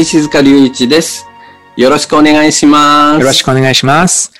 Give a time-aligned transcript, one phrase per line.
[0.00, 1.26] 石塚隆一です
[1.76, 4.32] よろしくお願いしますよろしくお願いします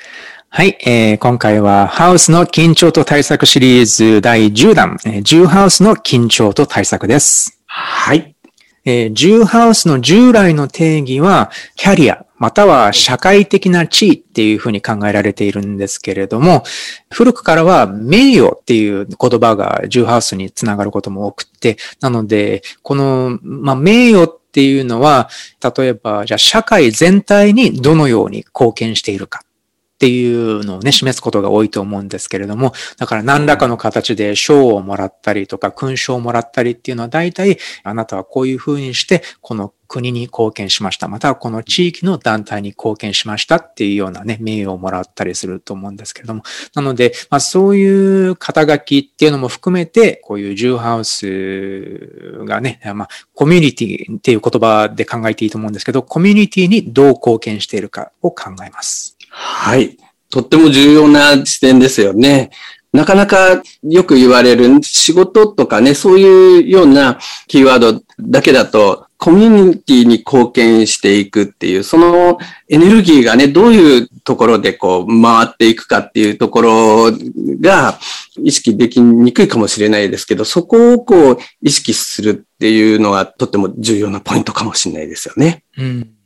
[0.51, 7.61] はい、えー、今回はハウスの緊張と対策シリーズ第10弾、えー、10ハウスの緊張と対策です。
[7.67, 8.37] はい。
[8.85, 16.63] えー、10ハウスの従来の定義は、キャリア、または社会的な地位っていうふうに考えられているんですけれども、
[17.11, 25.29] 古くからは名誉っていう言葉が10ハウスにつながることも多くて、なので、この、まあ、名誉っていうのは、
[25.77, 29.43] 例えば、じゃあ社会全体にどのように貢献しているか。
[29.45, 41.09] っていうのをね、示すことが多いと思うんですけれども、だから何らかの形で賞をもらったりとか、勲章をもらったりっていうのは大体、あなたはこういうふうにして、この国に貢献しました。
[41.09, 46.43] またはこの地域の団体に貢献しましたっていうようなね、名誉をもらったりすると思うんですけれども。
[46.75, 59.17] なので、まあそういう肩書きっていうのも含めて、こういうジューハウスがね、まあコミュニティっていう言葉で考えていいと思うんですけど、コミュニティにどう貢献しているかを考えます。
[59.31, 59.97] はい。
[60.31, 62.51] とっても重要な視点ですよね。
[62.93, 77.13] なかなかよく言われる仕事とかね、そういうようなキーワードだけだと、コミュニティに貢献していくっていう、そのエネルギーがね、どういうところでこう回っていくかっていうところ
[77.61, 77.99] が
[78.43, 85.65] 意識できにくいかもしれないですけど、そこをこう意識するっていうのはとっても重要なポイントかもしれないですよね。
[85.77, 86.18] うん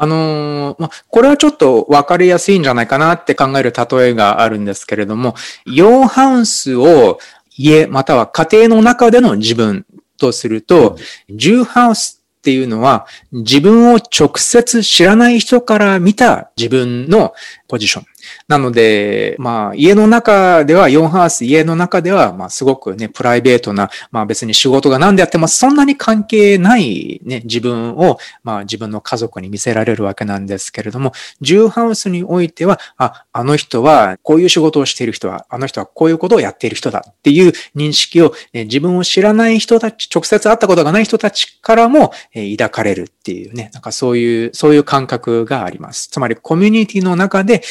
[0.00, 5.34] あのー、まこれはちょっとわかりやすいんじゃないかなって考える例えがあるんですけれども、
[5.66, 7.18] 4ハウスを
[7.56, 9.84] 家または家庭の中での自分
[10.16, 10.96] とすると、
[11.30, 17.34] 10ハウスっていうのは自分を直接知らない人から見た自分の
[17.66, 18.04] ポジション。
[18.48, 31.12] なので、まあ、家の中では、4ハウス、家の中では、まあ、すごくね、プライベートな、まあ別に仕事が何であっても、そんなに関係ないね、自分を、まあ自分の家族に見せられるわけなんですけれども、
[31.42, 46.08] 10ハウスにおいては、あ、あの人は、こういう仕事をしている人は、あの人はこういうことをやっている人だっていう認識を、ね、自分を知らない人たち、直接会ったことがない人たちからも、え、抱かれるっていうね、なんかそういう、そういう感覚があります。
[46.08, 47.62] つまり、コミュニティの中で、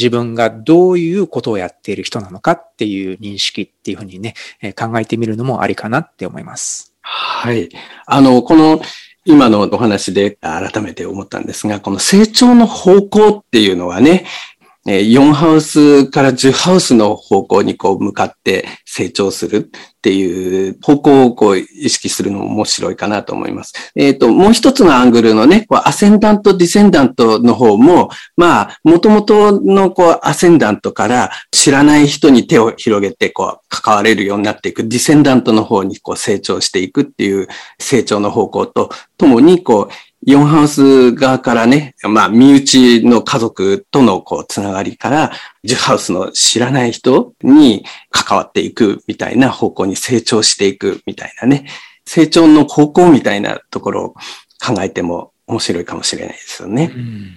[0.00, 4.34] 自分がどういうことをやっている人なのかっていう認識っていうふうにね、
[4.74, 6.94] 考えてみるのもありかなって思います。
[7.02, 7.68] はい。
[8.06, 8.80] あの、この
[9.26, 14.24] 今のお話で改めて思ったんですが、この成長の方向っていうのはね、
[14.86, 23.92] 4ハウスから10ハウスの方向にこう向かって成長するっていう方向をこう意識するのも面白いかなと思います。
[23.94, 37.48] えっ、ー、と、もう一つのアングルのね、こうアセンダント、ディセンダントの方も、まあ、元々のこうアセンダントから知らない人に手を広げてこう関われるようになっていく、ディセンダントの方にこう成長していくっていう
[37.78, 45.32] 成長の方向とともにこう4ハウス側からね、まあ、身内の家族とのこう、つながりから、
[45.64, 51.66] 10ハウスの知らない人に関わっていくみたいな方向に成長していくみたいなね、
[52.04, 54.14] 成長の方向みたいなところを
[54.64, 56.92] 考えても面白いかもしれないですよね。
[56.94, 57.34] うん、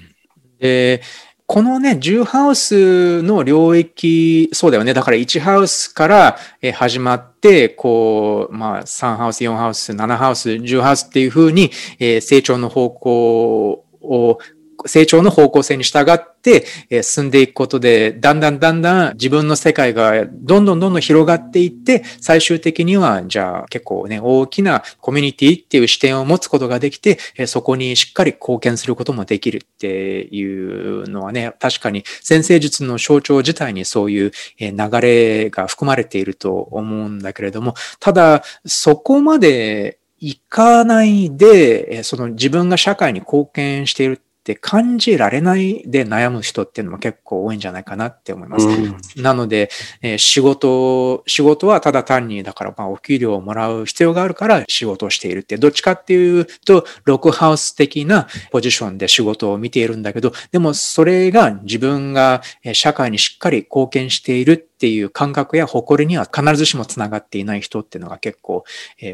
[0.59, 1.01] で
[1.45, 4.93] このね、10ハウスの領域、そうだよね。
[4.93, 6.37] だから1ハウスから
[6.73, 14.39] 始まって、こう、まあ、3ハウス、4ハウス、7ハウス、10ハウスっていうふうに、成長の方向を
[14.85, 48.67] 成長の方向性に従って、え進んでいくことで、だんだんだんだん自分の世界がどんどんどんどん広がっていって、最終的には、じゃあ結構ね、大きなコミュニティっていう視点を持つことができて、えそこにしっかり貢献することもできるっていうのはね、確かに先生術の象徴自体にそういう流れが含まれていると思うんだけれども、ただ、そこまで行かないで、その自分が社会に貢献しているって感じられないで悩む人っていうのも結構多いんじゃないかなって思います。
[48.67, 49.69] うん、なので、
[50.01, 62.41] えー、仕事、仕事はただ単に、だからまあお給料をもらう必要があるから仕事をしているって、どっちかっていうと、ロックハウス的なポジションで仕事を見ているんだけど、でもそれが自分が
[62.73, 68.65] 社会にしっかり貢献しているっていう感覚や誇りには必ずしもつながっていない人っていうのが結構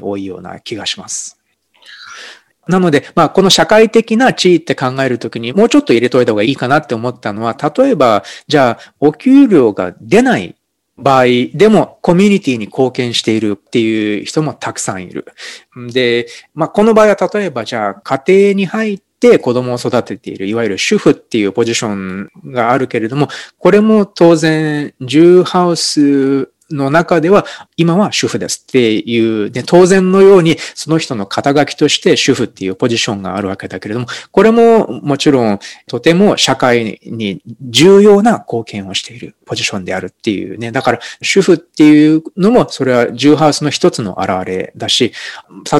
[0.01, 1.38] 多いような気がします。
[2.69, 10.55] なので、まあ、この社会的な地位って考えるときにもうちょっと入れといた方がいいかなって思ったのは、例えば、じゃあ、お給料が出ない
[10.95, 11.25] 場合
[11.55, 15.25] でもコミュニティに貢献しているっていう人もたくさんいる。
[15.91, 27.45] で、まあ、この場合は例えばじゃあ家庭に入って子供を育てている、いわゆる主婦っていうポジションがあるけれども、これも当然、ジューハウスの中では、
[27.77, 40.71] 今は主婦ですっていう、ね、当然のように、その人の肩書きとして主婦っていうポジションがあるわけだけれども、これももちろん、とても社会に重要な貢献をしているポジションであるっていうね。
[40.71, 45.13] だから、主婦っていうのも、それはジューハウスの一つの表れだし、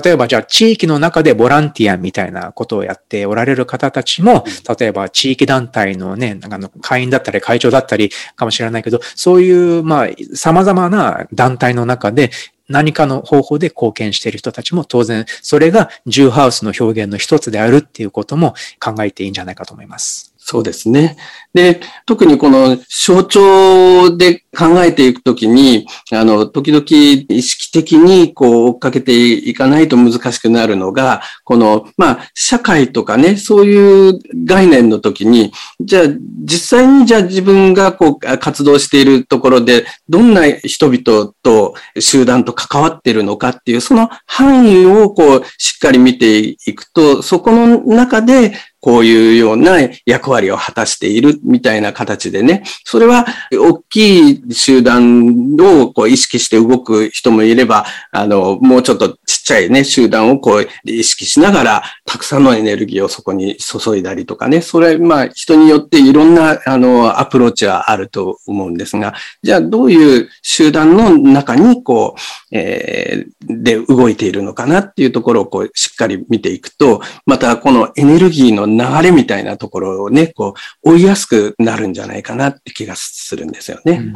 [0.03, 4.43] 例えばじゃあ地域の中でボランティアみたいなことをやっておられる方たちも、
[4.79, 12.31] 例えば地域団体のね、あの会員だったり会長だったりかもしれないけど、そういう、まあ、様々まな団体の中で
[12.69, 20.35] 何かの方法で貢献している人たちも当然、それがジューハウスの表現の一つであるっていうことも考えていいんじゃないかと思います。
[20.51, 21.15] そうですね。
[21.53, 26.83] で、特にこの象徴で考えていくときに、あの、時々
[27.29, 36.03] 意識的にこう追っかけていかないと難しくなるのが、この、まあ、社会とかね、そういう概念の時に、じゃあ、
[36.45, 72.19] 実際にじゃあ自分がこう活動しているところで、どんな人々と集団と関わっているのかっていう、その範囲をこう、しっかり見ていくと、そこの中で、こういうような役割を果たしているみたいな形でね、それは大きい集団をこう意識して動く人もいれば、あの、もうちょっとちっちゃいね、集団をこう意識しながら、たくさんのエネルギーをそこに注いだりとかね、それは、まあ人によっていろんな、あの、アプローチはあると思うんですが、じゃあどういう集団の中にこう、
[72.55, 84.13] えー、で動いているのかなっていうところをこうしっかり見ていくと、またこのエネルギーの流れみたいなところをね、こう、追いやすくなるんじゃないかなって気がするんですよね。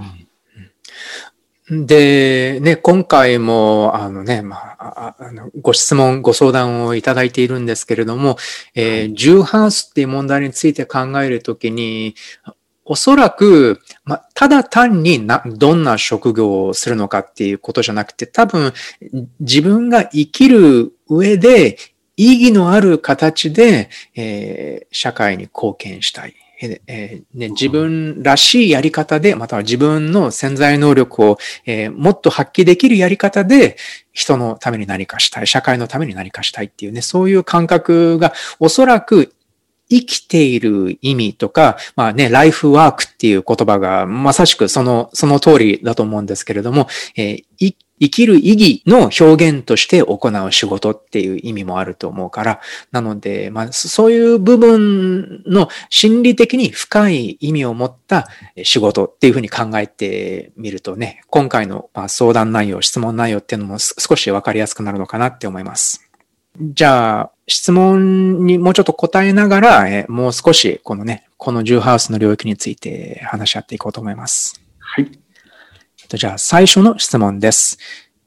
[1.69, 8.37] うん、で、ね、今回も、あのね、まあ、あのご質問、ご相談をいただいているんですけれども、
[8.75, 12.15] えー、ジューハウスっていう問題について考えるときに、
[12.85, 18.73] おそらく、まあ、ただ単にな、どんな職業をするのかっていうことじゃなくて、多分、
[19.39, 21.77] 自分が生きる上で
[22.17, 26.35] 意義のある形で、えー、社会に貢献したい。
[26.87, 33.75] えーね、自分らしいやり方で、または自分の潜在能力を、えー、もっと発揮できるやり方で、
[34.13, 39.33] 人のために何かしたい、社会のために何かしたいっていうね、そういう感覚がおそらく
[39.89, 58.27] 生きている意味とか、まあね、ライフワークっていう言葉がまさしくその、その通りだと思うんですけれども、えー、生きる意義の表現として行う仕事っていう意味もあると思うから、なので、まあ、そういう部分の心理的に深い意味を持った
[58.63, 66.02] 仕事っていうふうに考えてみるとね、今回の相談内容、質問内容っていうのも少しわかりやすくなるのかなって思います。
[66.59, 74.61] じゃあ、質問にもうちょっと答えながら、えもう少しこのね、このジューハウスの領域について話し合っていこうと思います。
[74.79, 75.11] はい。
[76.07, 77.79] じゃあ、最初の質問です。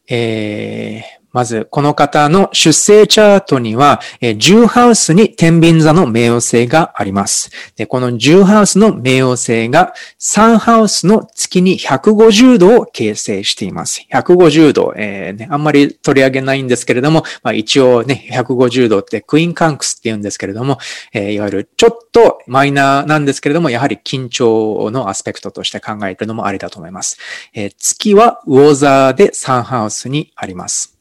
[0.09, 7.51] えー、まず、この方の出生チャートには、10ハウスに天秤座の冥王星があります。
[7.77, 14.07] で、この10ハウスの冥王星が3ハウスの月に150度を形成しています。
[14.13, 20.79] 150度、えーね、あんまり取り上げないんですけれども、まあ、一応ね、150度ってクイーンカンクスって言うんですけれども、
[21.13, 27.19] えー、いわゆるちょっとマイナーなんですけれども、やはり緊張のアスペクトとして考えるのもありだと思います。
[27.53, 30.96] えー、月は魚座で3ハウスにあります。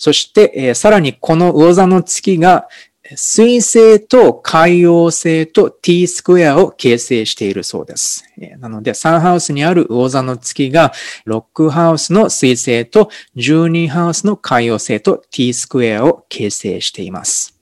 [0.00, 2.68] そして、えー、さらにこの魚座の月が
[3.16, 8.24] 水星と海洋星と t スクエアを形成しているそうです。
[8.60, 10.92] なので、3ハウスにある魚座の月が、
[11.26, 17.59] 6ハウスの水星と12ハウスの海洋星と t スクエアを形成しています。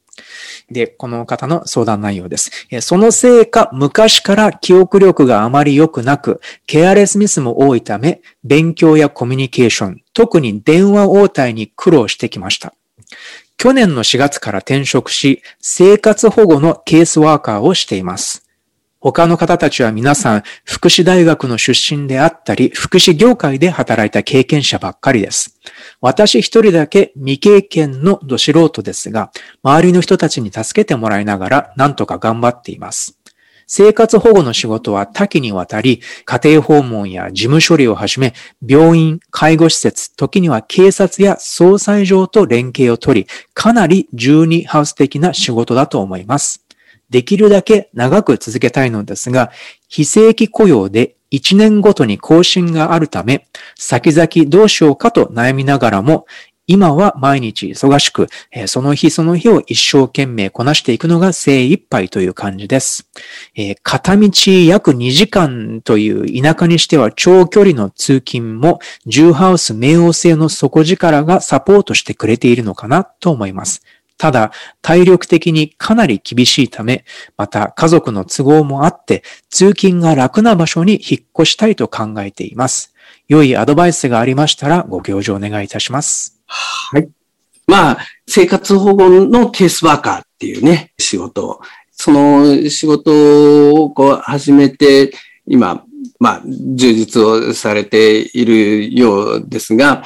[0.71, 2.51] で、この方の相談内容です。
[2.81, 12.75] そのせいか、昔から記憶力があまり良くなく、ケアレスミスも多いため、勉強やコミュニケーション、特に電話応対に苦労してきました。
[13.57, 18.48] 去年の4月から転職し、生活保護のケースワーカーをしています。
[19.01, 25.57] 他の方たちは皆さん、福祉大学の出身であったり、福祉業界で働いた経験者ばっかりです。
[26.01, 29.31] 私一人だけ未経験のど素人ですが、
[29.63, 33.17] 周りの人たちに助けてもらいながら何とか頑張っています。
[33.69, 38.35] 生活保護の仕事は多岐にわたり、家庭訪問や事務処理をはじめ、
[38.67, 46.68] 病院、介護施設、時には警察や総裁上と連携を取り、かなり12ハウス的な仕事だと思います。
[47.11, 49.51] できるだけ長く続けたいのですが、
[49.89, 53.47] 非正規雇用で1年ごとに更新があるため、
[53.77, 56.27] 先々どうしようかと悩みながらも、
[56.71, 58.27] 今は毎日忙しく、
[58.67, 63.09] その日その日を一生懸命こなしていくのが精一杯という感じです。
[63.83, 64.29] 片道
[64.67, 73.81] 約2時間という田舎にしては長距離の通勤も、重ハウス冥王星の底力がサポートしてくれているのかなと思います。
[74.19, 77.05] ただ、体力的にかなり厳しいため、
[77.37, 82.93] また家族の都合もあって、通勤が楽な場所に引っ越したいと考えています。
[83.29, 86.41] 良いアドバイスがありましたらご教授お願いいたします。
[86.47, 87.09] はい。
[87.67, 91.61] まあ、生活保護のケースワーカーっていうね、仕事を。
[91.93, 95.13] その仕事をこう始めて、
[95.47, 95.85] 今、
[96.19, 100.03] まあ、充実をされているようですが、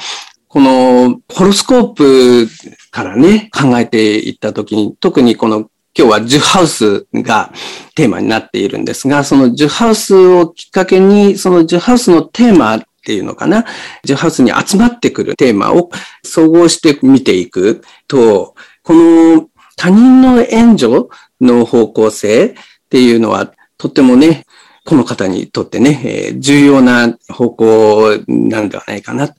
[0.47, 2.47] このホロスコープ
[2.93, 7.51] からね、考えていったときに、特にこの今日はジュハウスが
[7.95, 13.65] テーマになっているんですが、そのジュハウスをきっかけに、そのジュハウスのテーマっていうのかな、
[14.03, 15.89] ジュハウスに集まってくるテーマを
[16.23, 21.07] 総合して見ていくと、この他人の援助
[21.41, 22.53] の方向性っ
[22.91, 24.45] ていうのはとってもね、
[24.85, 29.33] この方にとってね、重要な方向なんではないかな。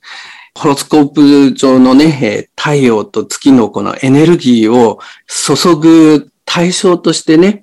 [0.57, 7.61] ホロスコープ上のね、太陽と月のこのエネルギーを注ぐ対象としてね、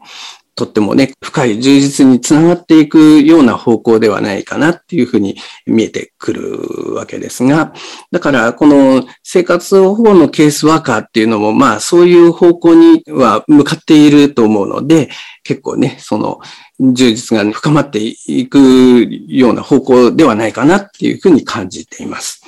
[0.54, 7.72] とってもね、深い充実につながっていくような方向ではないかなっていうふうに見えてくるわけですが、
[8.11, 15.08] だからこの生活保護のケースワーカーっていうのも、まあそういう方向には向かっていると思うので、
[15.42, 16.40] 結構ね、その
[16.78, 22.42] 充実が深まっていくような方向ではないかなっていうふうに感じています。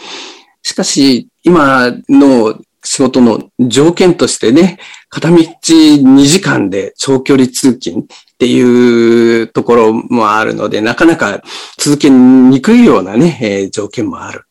[0.64, 4.78] しかし、今の仕事の条件としてね、
[5.08, 8.06] 片道2時間で長距離通勤っ
[8.38, 11.42] ていうところもあるので、なかなか
[11.78, 14.46] 続けにくいようなね、えー、条件もある。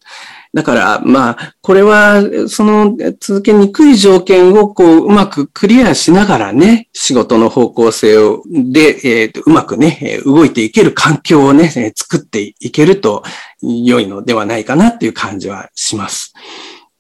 [0.54, 13.24] だから、まあ、これは、その続けにくい条件をこう、うまくクリアしながらね、仕事の方向性を、で、えー、うまくね、動いていける環境をね、作っていけると
[13.62, 16.34] 良いのではないかなっていう感じはします。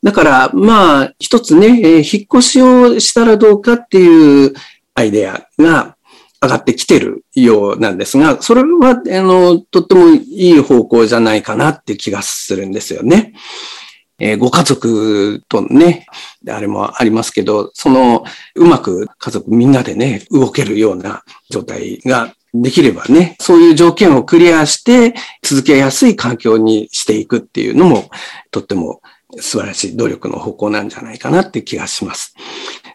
[0.01, 4.53] だから、まあ、一つね、えー、引っ越しをしたらどうかっていう
[4.95, 5.92] アイデアが、
[6.43, 13.33] 上がってきてるようなんですが、それは、あの、とってもいい方向じゃないかなって気がするんですよね。
[14.19, 16.05] えー、ご家族とね、
[16.47, 28.09] あれもありますけど、その、うまく家族みんなでね、動けるような状態ができればね、そういう条件をクリアして続けやすい環境にしていくっていうのも、
[28.51, 29.01] とっても
[29.39, 32.35] 素晴らしい努力の方向なんじゃないかなって気がします。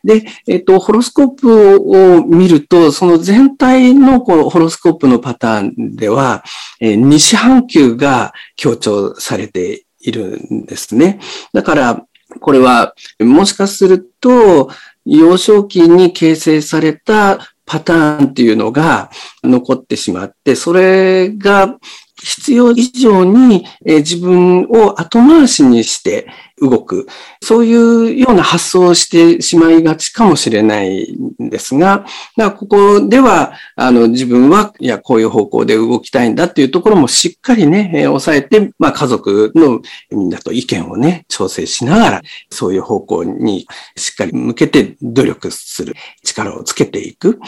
[0.04, 6.44] で、えっと、ホロスコープを見ると、その全体のこのホロスコープのパターンでは、
[6.80, 11.20] え西半球が強調されているんですね。
[11.52, 12.04] だから、
[12.40, 14.70] これは、もしかすると、
[15.04, 19.10] 幼少期に形成されたパターンっていうのが
[19.42, 21.78] 残ってしまって、それが
[22.22, 26.26] 必要以上に自分を後回しにして
[26.60, 27.06] 動く。
[27.42, 47.40] そういうような発想をしてしまいがちかもしれないんですが、だここでは、あの、自分は、いや、こういう方向で動きたいんだっていうところもしっかりね、え抑えて、まあ、家族のみんなと意見をね、調整しながら、そういう方向にしっかり向けて努力する力をつけていく。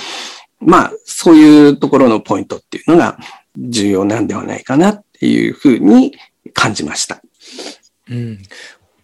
[0.61, 3.19] まあ、そういうところのポイントっていうのが、
[3.57, 6.14] 重要なんではないかなっていうふうに
[6.55, 7.21] 感じました。
[8.09, 8.43] うん、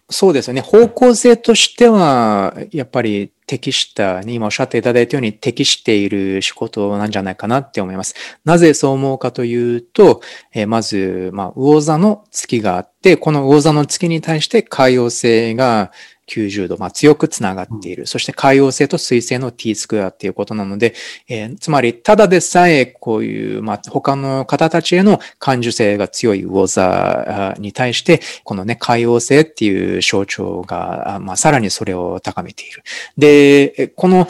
[0.09, 0.61] そうですね。
[0.61, 8.15] 方向性としては、やっぱり適した、今おっしゃっていただいたように適している仕事なんじゃないかなって思います。
[8.45, 10.21] なぜそう思うかというと、
[10.53, 15.91] えー、まず、まあ、魚座の月があって、この魚座の月に対して海洋性が
[16.27, 18.05] 90度、まあ、強くつながっている。
[18.05, 20.93] そして海洋星と水星の t スクエアっていうことなので、
[21.27, 32.83] えー、つまり、ただでさえこういう、まあ、他の方たちへの感受性が強い魚座に対して、このね、海洋星っていう象徴が、まあ、さらにそれを高めている。
[33.17, 34.27] で、この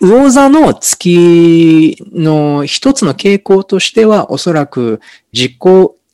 [0.00, 5.00] 魚座の月の一つの傾向としては、おそらく
[5.32, 5.54] 自己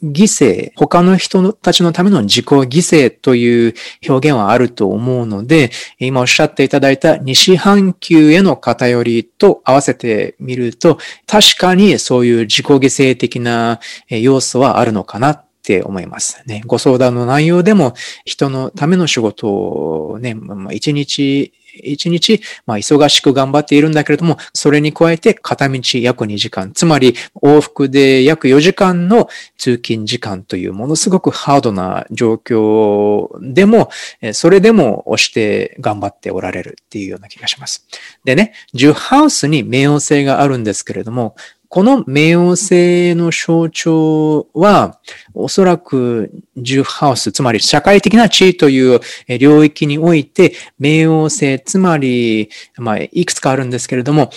[0.02, 3.75] 犠牲、他の人たちのための自己犠牲という
[4.09, 16.62] 表現はあると思うので、今おっしゃっていただいた西半球への偏りと合わせてみると、確かにそういう自己犠牲的な要素はあるのかなって思いますね。
[16.66, 17.94] ご相談の内容でも
[18.25, 20.37] 人のための仕事をね、
[20.73, 33.91] 一日一日、まあ、忙しく頑張っているんだけれども、それに加えて片道約2時間、つまり往復で約4時間の通勤時間というものすごくハードな状況でも、
[34.33, 37.87] それでも押して頑張っておられるっていうような気がします。
[38.25, 41.37] でね、10ハウスに名誉性があるんですけれども、
[41.75, 45.00] この冥王星の象徴は、
[45.33, 49.00] おそらく10ハウス、つまり社会的な地位という
[49.38, 54.29] 領域において、冥王星、つまり、まあ、いくつかあるんですけれども、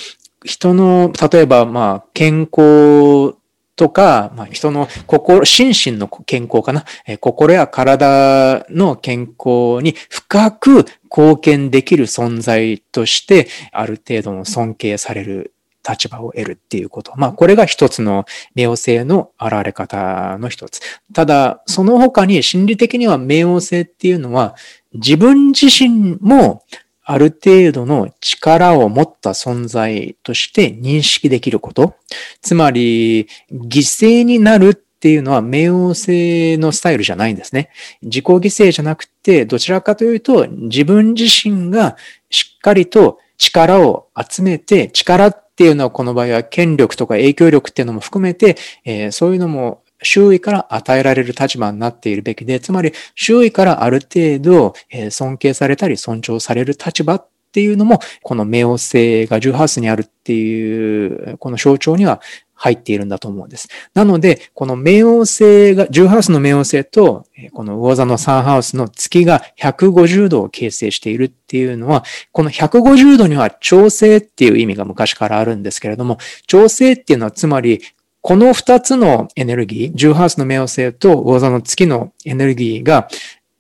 [0.46, 3.36] 人の、例えば、まあ、健康
[3.76, 15.55] とか、まあ、人の心、心身の健康かな、え心や体の健康に深く貢献できる存在として、ある程度の尊敬される
[15.88, 17.14] 立場を得るっていうこと。
[17.16, 18.26] まあ、これが一つの
[18.56, 20.82] 冥王星の現れ方の一つ。
[21.14, 24.56] ただ、その他に心理的には冥王星っていうのは、
[24.94, 26.64] 自分自身も
[27.04, 31.96] ある程度の力を持った存在として認識できること。
[32.42, 37.70] つまり、犠牲になるっていうのは冥王星のスタイルじゃないんですね。
[38.02, 41.96] 自己犠牲じゃなくて、どちらかというと、自分自身が
[42.32, 62.20] しっかりと力を集めて、力っていうのはこの場合は権力とか影響力っていうのも含めて、えー、そういうのも周囲から与えられる立場になっているべきで、つまり周囲からある程度、え尊敬されたり尊重される立場っていうのも、この冥王星が18にあるっていう、この象徴には
[62.56, 63.68] 入っているんだと思うんです。
[63.94, 77.82] なので、この冥王星が、10ハウスの冥王星と、この魚座の3ハウスの月が150度を形成しているっていうのは、この150度には調整っていう意味が昔からあるんですけれども、調整っていうのはつまり、
[78.22, 83.08] この2つのエネルギー、10ハウスの冥王星と魚座の月のエネルギーが、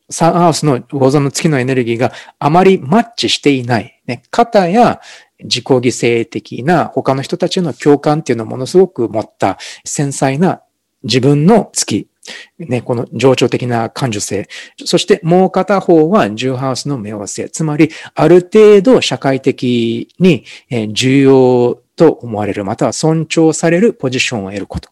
[0.10, 4.02] サンハウスの魚座の月のエネルギーがあまりマッチしていない。
[4.06, 5.02] ね、肩や
[5.44, 10.62] 自己犠牲的な他の人たちの共感っていうのをものすごく持った繊細な
[11.04, 12.08] 自分の月。
[12.58, 14.48] ね、この情緒的な感受性。
[14.84, 17.50] そしてもう片方は重ハウスの冥王星。
[17.52, 20.44] つまり、ある程度社会的に
[20.92, 24.90] 重要と思われる、または尊重されるポジションを得ること。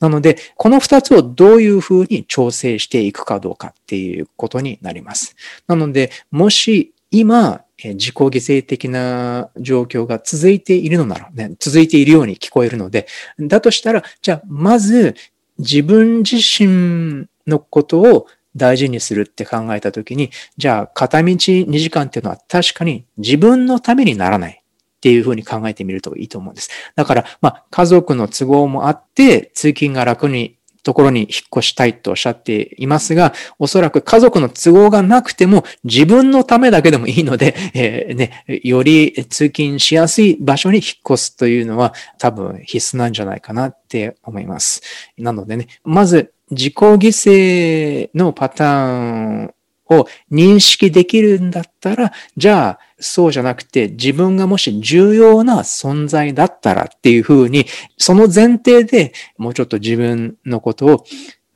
[0.00, 5.36] なので、この二つをどういうふうに調整していくかどうかっていうことになります。
[5.66, 13.06] なので、もし今、自己犠牲的な状況が続いているのならね、続いているように聞こえるので、
[13.38, 15.14] だとしたら、じゃあ、まず
[15.58, 24.56] 自分自身のことを大事にするって考えたときに、じゃあ、片道2時間っていうのは確かに自分のためにならない。
[24.56, 26.68] っていうふうに考えてみるといいと思うんです。
[26.94, 44.82] だから、まあ、家族の都合もあって、通勤が楽にところに引っ越したいとおっしゃっていますが、おそらく家族の都合がなくても自分のためだけでもいいので、 えー、ね、より通勤しやすい場所に引っ越すというのは多分必須なんじゃないかなって思います。
[45.18, 49.54] なのでね、まず自己犠牲のパターン
[49.90, 57.66] を認識できるんだったら、じゃあ、そうじゃなくて、自分がもし重要な存在だったらっていうふうに、
[57.98, 61.04] その前提でもうちょっと自分のことを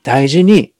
[0.02, 0.74] 大事に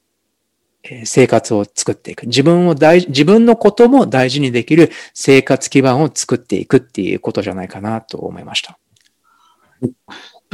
[1.05, 2.27] 生活を作っていく。
[2.27, 8.77] 自分を大、自分のことも大事にできる生活基盤を作っていくっていうことじゃないかなと思いました。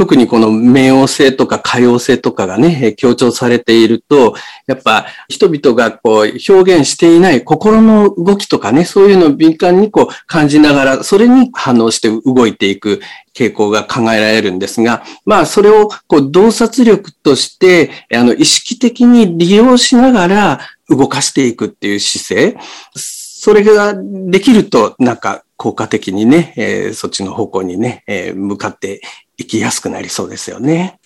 [0.01, 4.33] 特にこの冥王星とか海王星とかがね、強調されていると、
[4.65, 12.99] やっぱ人々がこう表現していない心の動きとかね、そういうのを敏感にこう感じながら、それに反応して動いていく
[13.35, 22.57] 傾向が考えられるんですが、まあそれをこう洞察力として、あの意識的に利用しながら動かしていくっていう姿勢、
[22.95, 28.99] それができると、なんか効果的にね、えー、そっちの方向にね、えー、向かって
[29.41, 30.99] 生きやすくなりそうですよね。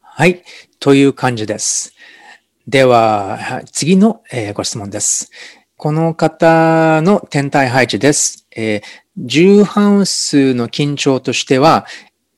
[0.00, 0.42] はい。
[0.80, 1.94] という感じです。
[2.66, 5.30] では、次の、えー、ご質問です。
[5.76, 8.46] この方の天体配置です。
[8.54, 11.86] えー、10ハウスの緊張としては、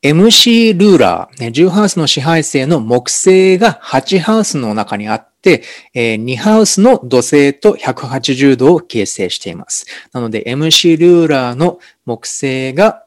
[0.02, 5.62] MC ルーラー、ね、10ハウスの支配性の木星が8ハウスの中にあって、
[5.94, 9.86] え、2ハウスの土星と180度を形成しています。
[10.12, 13.04] なので MC ルーラーの木星が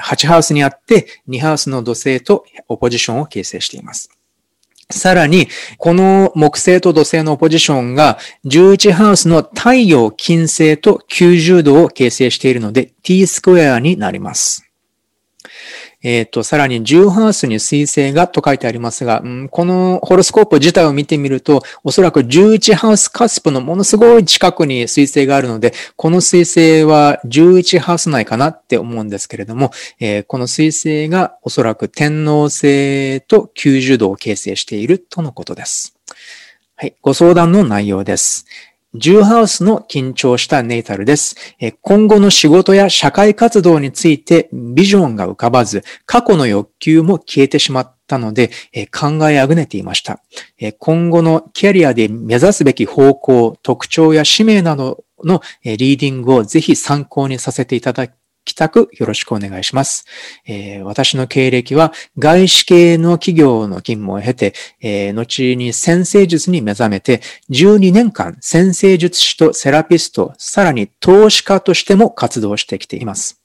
[0.00, 4.10] 8ハウスにあって、2ハウスの土星とオポジションを形成しています。
[4.90, 14.65] さらに、この木星と土星のオポジションが11ハウスの太陽金星と90度を形成しているので t スクエアになります。
[16.02, 35.96] えっ、ー、と、さらに10ハウスに水星がと書いてありますが、うん、このホロスコープ自体を見てみると、おそらく11ハウスカスプのものすごい近くに水星があるので、この水星は11ハウス内かなって思うんですけれども、えー、この水星がおそらく天王星と90度を形成しているとのことです。
[36.76, 38.44] はい、ご相談の内容です。
[38.98, 41.36] ジューハウスの緊張したネイタルです。
[41.82, 48.50] 今後の仕事や社会活動についてビジョンが浮かばず、過去の欲求も消えてしまったので、
[48.92, 50.20] 考えあぐねていました。
[50.78, 58.08] 今後のキャリアで目指すべき方向、特徴や使命などのリーディングをぜひ参考にさせていただ
[58.46, 60.06] 帰宅よろしくお願いします。
[60.46, 73.42] えー、私の経歴は外資系の企業の勤務を経て、えー、後に先生術に目覚めて、12年間先生術師とセラピスト、さらに投資家としても活動してきています。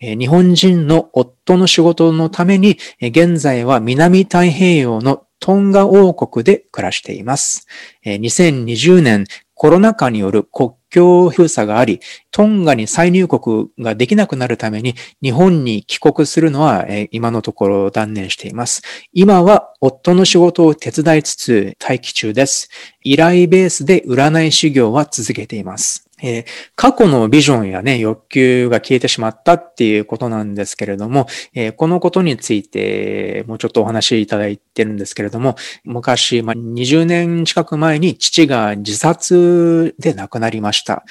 [0.00, 7.66] 日本人の夫の仕事のために、現在は南太平洋のトンガ王国で暮らしています。
[8.04, 12.00] 2020年コロナ禍による国境封鎖があり、
[12.30, 18.82] トンガに再入国ができなくなるために日本に帰国するのは、今のところ断念しています。
[19.12, 22.68] 今は夫の仕事を手伝いつつ待機中です。
[23.02, 26.09] 依頼ベースで占い修行は続けています。
[26.22, 26.44] えー、
[26.76, 41.04] 過去のビジョンやね、欲求が消えてしまったっていうことなんですけれども、えー、このことについてもうちょっとお話しいただいてるんですけれども、昔、まあ、20年近く前に父が自殺で亡くなりました。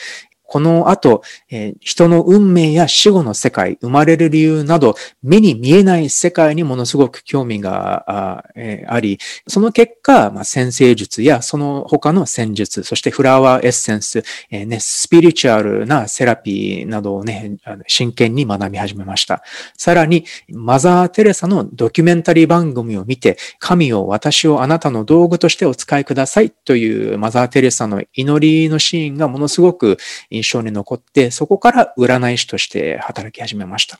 [0.49, 19.43] この後、えー、人の運命や死後の世界、生まれる理由など、目に見えない世界にものすごく興味があ,、えー、あり、その結果、まあ、先生術やその他の戦術、そしてフラワーエッセンス、えーね、スピリチュアルなセラピーなどをね、真剣に学び始めました。
[19.77, 29.99] さらに、マザー・テレサのドキュメンタリー番組を見て、神を私をあなたの道具としてお使いくださいというマザー・テレサの祈りのシーンがものすごく
[30.39, 33.99] 印象に残って、そこから占い師として働き始めました。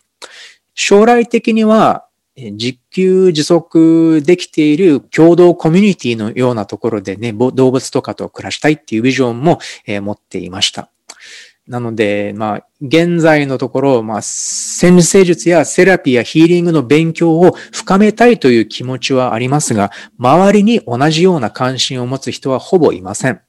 [0.74, 10.90] 将来的には、実給自足できている共同コミュニティのようなところでね、動物とかと暮らしたいっていうビジョンも持っていました。
[11.68, 23.42] なので、まあ、現在のところ、まあ、先生術やセラピーやヒーリングの勉強を深めたいという気持ちはありますが、周りに同じような関心を持つ人はほぼいません。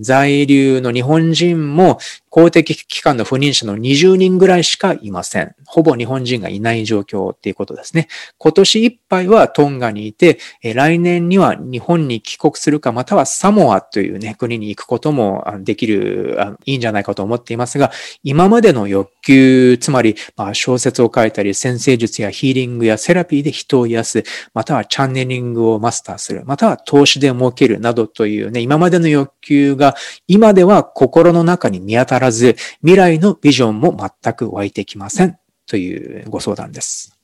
[0.00, 1.98] 在留の日本人も
[2.30, 5.54] 公的機関の不認者の20人ぐらいしかいません。
[5.66, 8.08] ほぼ日本人がいない状況っていうことですね。
[8.36, 17.90] 今年いっぱいはトンガにいて、来年には日本に帰国するか、またはサモアというね、国に行くこともできる、いいんじゃないかと思っていますが、
[18.22, 29.94] 今までのの欲求、つまり、まあ、小説を書いたり、先生術やヒーリングやセラピーで人を癒す、またはチャンネリングをマスターする、または投資で儲けるなどというね、今までの欲求が
[30.26, 37.18] 今では心の中に見当たらず、未来のビジョンも全く湧いてきませんというご相談です。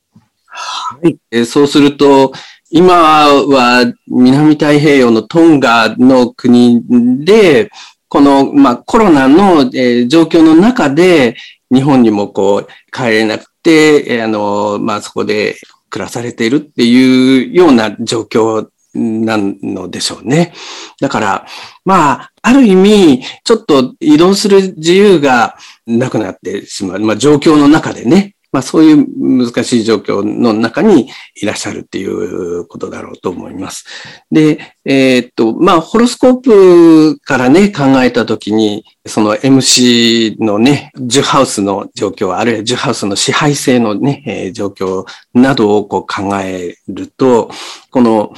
[0.46, 1.16] はい。
[1.30, 2.32] えそうすると、
[2.70, 7.70] 今は南太平洋のトンガの国で、
[8.14, 11.34] この、まあ、コロナの、えー、状況の中で、
[11.74, 15.56] 日本にもこう、帰れなくて、えー、あの、まあ、そこで
[15.90, 20.52] 暮らされているっていうような状況なのでしょうね。
[21.00, 21.46] だから、
[21.84, 27.00] まあ、ある意味、ちょっと移動する自由がなくなってしまう。
[27.00, 28.33] まあ、状況の中でね。
[28.54, 29.04] まあ、そういう
[29.48, 33.84] 難しい状況の中にいらっしゃるっていうことだろうと思います。
[34.30, 47.50] で、えー、っと、まあ、ホロスコープからね、考えたときに、その MC のね、ジュハウスの状況、あるいはジュハウスの支配性のね、えー、状況などをこう考えると、
[47.90, 48.34] この、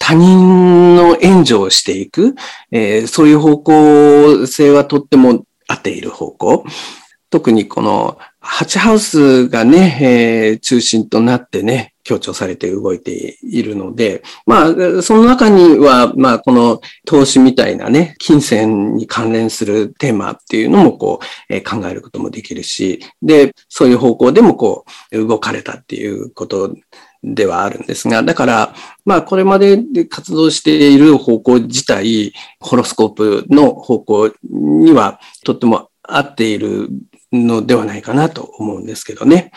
[0.00, 2.34] 他人の援助をしていく、
[2.72, 6.64] えー、そういう方向性はとっても合っている方向。
[7.34, 26.74] 特にこの8ハウスがね、えー、中心となってね、強調されて動いているので、まあ、その中には、まあ、この投資みたいなね、金銭に関連するテーマっていうのもこう、えー、考えることもできるし、で、そういう方向でもこう、動かれたっていうこと
[27.22, 28.74] ではあるんですが、だから、
[29.06, 36.90] まあ、これまで活動している方向自体、ホロスコープの方向にはとっても合っている
[37.34, 39.52] のではないかなと思うんですけどね。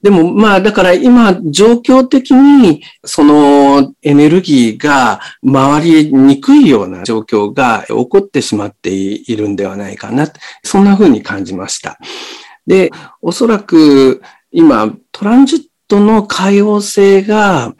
[0.00, 10.28] でもまあだから今状況的にそのエネルギーが回りにくいような状況が起こってしまっているんではないかな。
[10.62, 11.98] そんな風に感じました。
[12.66, 17.74] で、おそらく今トランジットの海洋性が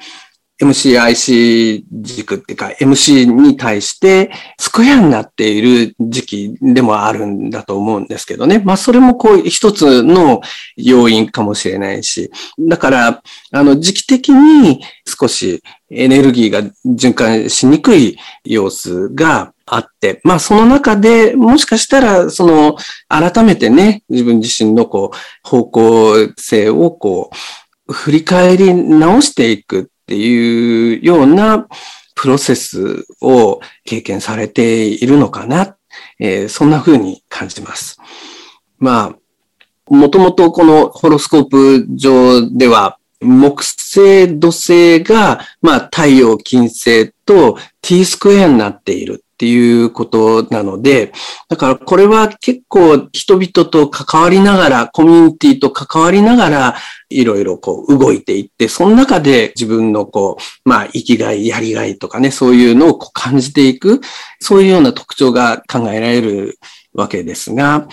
[0.61, 8.61] MCIC 軸っていうか MC に対してスクエアになっている時期でもあるんだと思うんですけどね。
[8.65, 10.41] まあそれもこう一つの
[10.77, 12.31] 要因かもしれないし。
[12.59, 22.77] だから、あの時期的に少しエネルギーが循環しにくい様子があって、まあその中でもしかしたらその
[23.09, 27.31] 改めてね、自分自身のこう方向性をこ
[27.89, 31.69] う振り返り直していくっていうような
[32.15, 35.77] プロセスを経験されているのかな。
[36.19, 37.99] えー、そんな風に感じます。
[38.79, 39.15] ま
[39.91, 51.13] あ、もともとこのホロスコープ上では、木星、土星が、まあ、太陽、金星と t スクエアになっているっていうことなので、
[51.49, 56.77] だからこれは結構人々と関わりながら、コミュニティと関わりながら、
[57.09, 64.01] いろいろこう動いていって、その中で自分のこう、まあ生きがい、やりがいとかね、そういうのをこう感じていく、
[64.41, 66.59] そういうような特徴が考えられる
[66.93, 67.87] わけですが、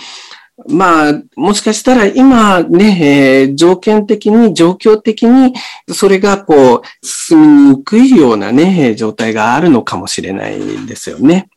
[0.68, 5.52] まあ、もしかしたら今ね、えー、条件的に、状況的に、
[5.92, 11.50] それがこう、進みにくいようなね、状態があるのかもしれないんですよね。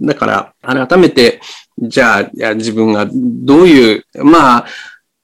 [0.00, 1.40] だから、改めて、
[1.78, 4.66] じゃあ、自分がどういう、まあ、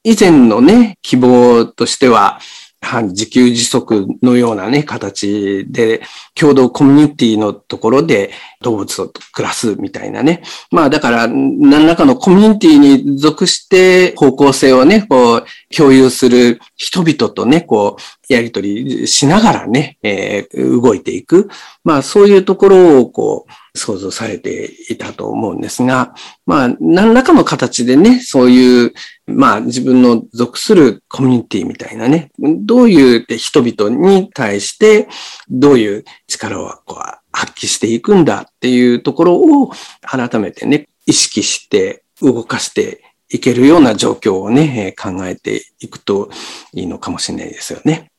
[0.03, 2.41] 以前のね、希望としては、
[2.81, 6.03] 半自給自足のようなね、形で、
[6.35, 8.31] 共同コミュニティのところで
[8.63, 10.43] 動物と暮らすみたいなね。
[10.71, 21.49] まあだから、何らかのコミュニティに属して方向性をね、こう、共有する人々とね、こう、やりとりしながらね、えー、動いていく。
[21.85, 26.15] まあそういうところをこう、想像されていたと思うんですが、
[26.47, 28.93] まあ何らかの形でね、そういう
[29.31, 35.09] まあ自分の属するコミュニティみたいなね、どういう人々に対して
[35.49, 46.31] どういう力をこう発揮していくんだっていうところを改めてね、意識して動かしていけるような状況をね、考えていくと
[46.73, 48.10] いいのかもしれないですよね。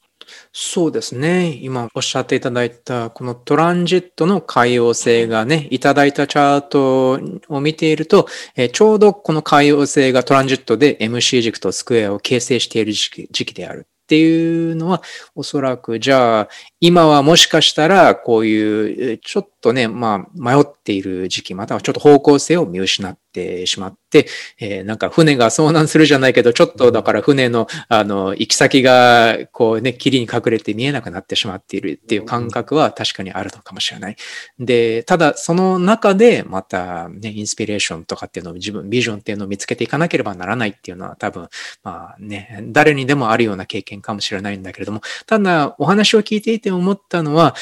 [0.53, 1.53] そうですね。
[1.61, 13.87] 今おっしゃっていただいた、このトランジットの海洋性がね、いただいたチャートを見ていると、えちょうどこの海洋性がトランジットで MC 軸とスクエアを形成している時期である。
[13.87, 15.01] っていうのは、
[15.35, 16.49] おそらく、じゃあ、
[16.81, 24.27] 今はもしかしたら、こういう、ちょっとね、まあ、迷っている時期、またはちょっと方向性を見失ってしまって、
[24.59, 34.15] えー、なんか船が遭難するじゃないけど、ちょっとだから船の、あの、行き先が、こうね、霧に隠れて見えなくなってしまっているっていう感覚は確かにあるのかもしれない。
[34.59, 41.47] で、ただ、その中で、また、ね、インスピレーションとかっていうのを自分、ビジョンっていうのを見つけていかなければならないっていうのは多分、
[41.83, 47.55] まあね、誰にでもあるような経験かもしれないんだけれども、ただ、お話を聞いていて思ったのは、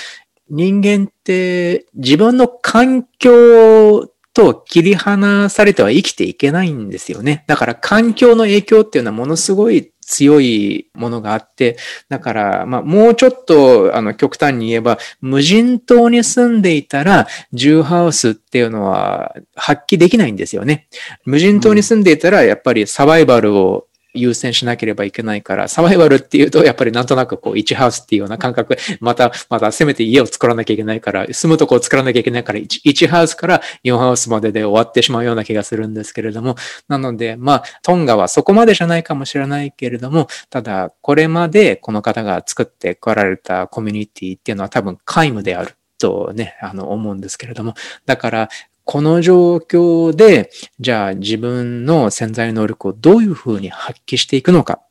[0.49, 7.43] 人間って自分の環境と切り離されては生きていけないんですよね。
[7.47, 11.77] だから環境の影響っていうのはものすごい強いものがあって、
[12.09, 20.87] だから、まあ、もうちょっと、あの、極端に言えば、無人島に住んでいたら、重ハウスっていうのは発揮できないんですよね。
[21.25, 23.85] 無人島に住んでいたら、やっぱりサバイバルを
[24.19, 36.55] 優先しなければいけないから、サバイバルっていうと、やっぱりなんとなくこう、1ハウスっていうような感覚、また、またせめて家を作らなきゃいけないから、住むとこを作らなきゃいけないから、1, 1ハウスから4ハウスまでで終わってしまうような気がするんですけれども、
[36.88, 45.75] なので、まあ、トンガはそこまでじゃないかもしれないけれども、ただ、これまでこの方が作ってこられたコミュニティっていうのは多分皆無である。
[45.99, 47.75] とね、あの、思うんですけれども。
[48.05, 48.49] だから、
[48.91, 50.49] この状況で、
[50.80, 54.82] じゃあ自分の潜在能力をどういうふうに発揮していくのか。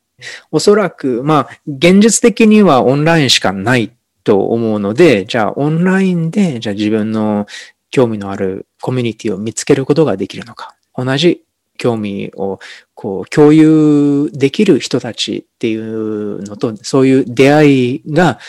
[0.51, 3.91] おそらく、まあ、現実的にはオンラインしかない
[4.23, 7.45] と思うので、じゃあオンラインで、じゃあ自分の
[7.91, 10.77] 興味のあるコミュニティを見つけることができるのか。
[10.95, 11.43] 同じ
[11.77, 12.59] 興味を
[12.99, 18.39] こう共有できる人たちっていうのと、そういう出会いが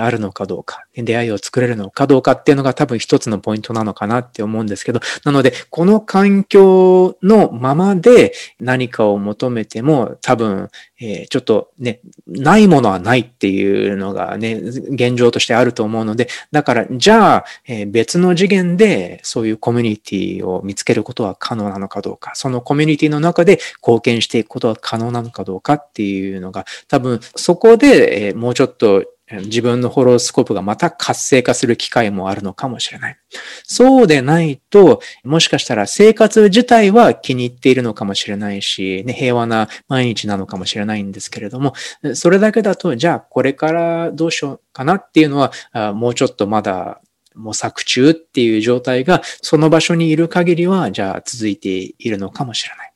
[0.00, 33.18] あるのかどうか、出会いを作れるのかどうかっていうのが多分一つのポイントなのかなって思うんですけど、なので、この環境のままで何かを求めても多分、え、ちょっとね、ないものはないっていうのがね、現状としてあると思うので、だから、じゃあ、え、別の次元でそういうコミュニティを見つけることは可能なのかどうか、そのコミュニティの中で交冒険していくことが可能なのかどうかっていうのが、多分そこで、えもうちょっと自分のホロスコープがまた活性化する機会もあるのかもしれない。
[33.64, 41.74] そうでないと、もしかしたら生活自体は気に入っているのかもしれないし、ね、平和な毎日なのかもしれないんですけれども、
[42.14, 47.00] それだけだと、じゃあこれからどうしようかなっていうのは、もうちょっとまだ
[47.34, 52.87] 模索中っていう状態が、その場所にいる限りは、じゃあ続いているのかもしれない。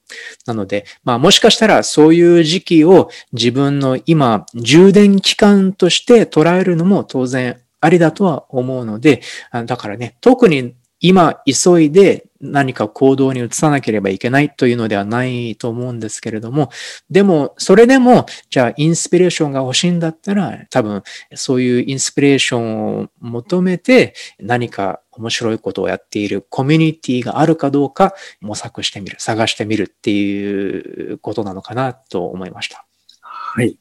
[0.47, 9.23] なので、まあもしかしたらそういう時期を自分の今、充電期間として捉えるのも当然ありだとは思うので、
[9.67, 16.71] だからね、特に今急いで何か行動に移さなければいけないというのではないと思うんですけれども、
[17.09, 21.03] でも、それでも、じゃあインスピレーションが欲しいんだったら、多分、
[21.35, 32.85] そういうインスピレーションを求めて何か面白いことをやっているコミュニティがあるかどうか模索してみる、探してみるっていうことなのかなと思いました。
[33.21, 33.79] はい。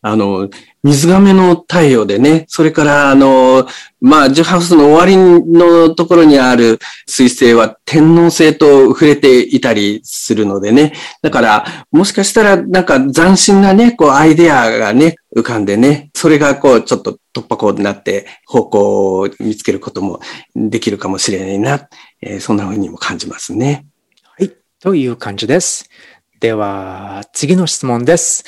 [0.00, 0.48] あの、
[0.84, 3.66] 水亀の太陽でね、それから、あの、
[4.00, 10.92] まあ、ジュハウスの終わりのところにある水星は天皇星と触れていたりするのでね。
[11.20, 20.20] だから、もしかしたら、なんか斬新なね、こう、アイデアがね、浮かんでね、それがこう、ちょっと突破口になって方向を見つけることも
[20.54, 21.88] できるかもしれないな、
[22.22, 23.84] えー、そんな風にも感じますね。
[24.36, 24.52] はい。
[24.80, 25.90] という感じです。
[26.40, 28.44] では、次の質問です。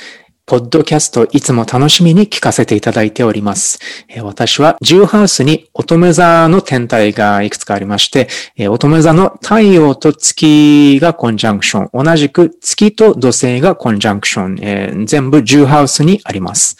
[0.50, 3.78] ポッドキャストいつも楽しみに聞かせていただいております。
[4.20, 8.26] 私はジューハウスに乙女座の天体がいくつかありまして、
[8.68, 16.78] 乙女座の太陽と月がコンジャンクション、同じく月と土星がコンジャンクション、全部ジューハウスにあります。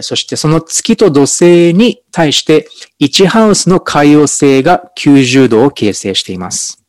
[0.00, 2.68] そしてその月と土星に対して
[3.02, 6.83] 1ハウスの海洋星が90度を形成しています。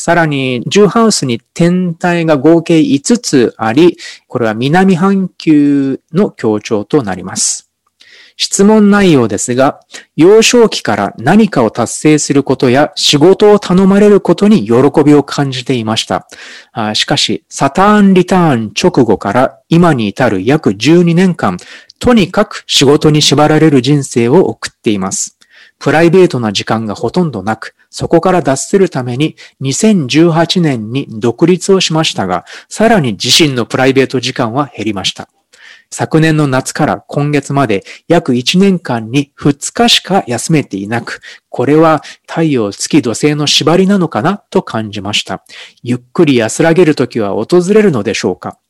[0.00, 7.70] さらに、ジューハウスに天体が合計5つあり、これは南半球の強調となります。
[8.42, 9.80] 質問内容ですが、
[10.16, 14.72] 幼少期から何かを達成することや仕事を頼まれることに喜
[15.04, 16.26] びを感じていました。
[16.94, 21.58] しかし、サターンリターン直後から今に至る約12年間、
[21.98, 25.36] とにかく仕事に縛られる人生を送っています。
[25.78, 35.28] プライベートな時間がほとんどなく、そこから脱するために2018年に独立をしましたが、さらに自身のプライベート時間は減りました。
[35.92, 45.44] 昨年の夏から今月まで約1年間に2日しか休めていなく、これは太陽月土星の縛りなのかなと感じました。
[45.82, 48.60] ゆっくり安らげる時は訪れるのでしょうか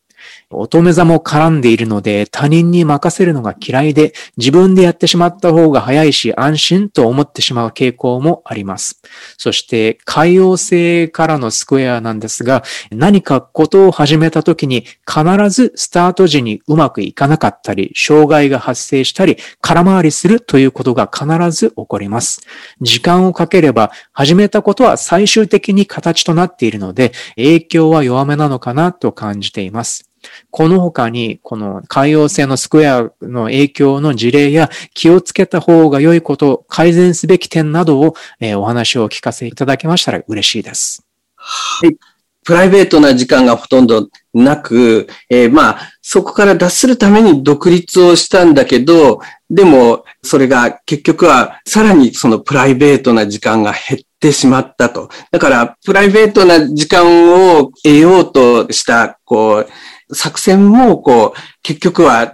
[0.52, 9.00] 乙女座も絡んでいるので他人に任せるのが嫌いで自分でやってしまった方が早いし安心と思ってしまう傾向もあります。
[9.38, 22.40] そして海洋星からのスクエアなんですが何かことを始めた時に必ずスタート時にうまくいかなかったり障害が発生したり空回りするということが必ず起こります。
[22.80, 30.09] 時間をかければ始めたことは最終的に形となっているので影響は弱めなのかなと感じています。
[30.50, 41.04] この他に、この海洋性のスクエアの影響の事例や気をつけた方が良いこと、改善すべき点などを、えー、お話を聞かせいただけましたら嬉しいです。
[41.36, 41.96] はい。
[42.44, 55.10] プライベートな時間がほとんどなく、えー、まあ、そこから脱するために独立をしたんだけど、でも、それが結局はさらにそのプライベートな時間が減ってしまったと。
[55.30, 59.68] だから、プライベートな時間を得ようとした、こう、
[60.12, 62.32] 作戦も、こう、結局は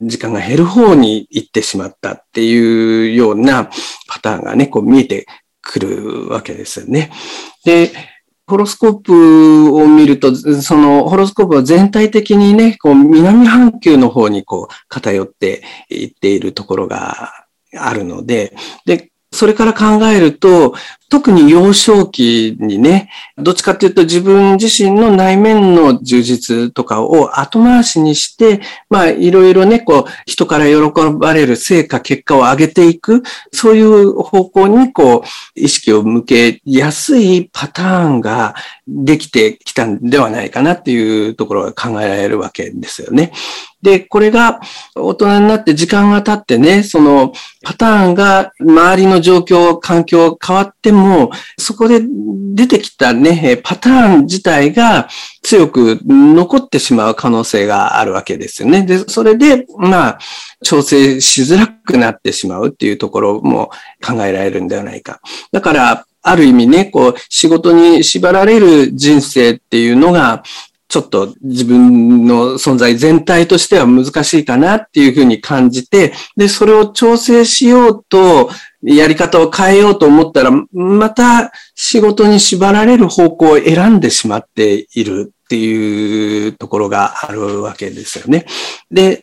[0.00, 3.70] 時間が減る方に行ってしまったっていうような
[4.08, 5.26] パターンがね、こう見えて
[5.60, 7.10] くるわけですよね。
[7.64, 7.92] で、
[8.46, 17.32] ホロスコープを見ると、そのホロスコープは全体的にね、こう南半球の方にこう偏っていっているところが
[17.76, 20.74] あるので、で、それから考えると、
[21.10, 28.60] 特に幼少期にね、どっちかっていうと自分自身の内面の充実とかを後回しにして、
[28.90, 30.76] まあいろいろね、こう人から喜
[31.18, 38.54] ばれる成果、結果を上げていく、そういう方向にこう意識を向けやすいパターンが
[38.86, 43.32] できてきたんではないかなっていうところが考えられるわけですよね。
[43.82, 44.60] で、これが
[44.96, 52.00] 大人になって時間が経ってね、そのパターンが周りの状況、環境変わっても、そこで
[52.54, 55.08] 出てきたね、パターン自体が
[55.42, 58.82] 強く残ってしまう可能性があるわけですよね。
[58.82, 60.18] で、それで、まあ、
[60.64, 63.70] 調整しづらくなってしまうっていうところも
[64.04, 65.20] 考えられるんではないか。
[65.52, 70.42] だから、ある意味ね、こう、仕事に縛られる人生っていうのが、
[70.88, 78.50] ちょっと自分の存在全体としては難しいかなっていうふうに感じて、で、それを調整しようと、
[78.82, 88.46] やり方を変えようと思ったら、また仕事に縛られる方向を選んでしまっているっていうところがあるわけですよね。
[88.90, 89.22] で、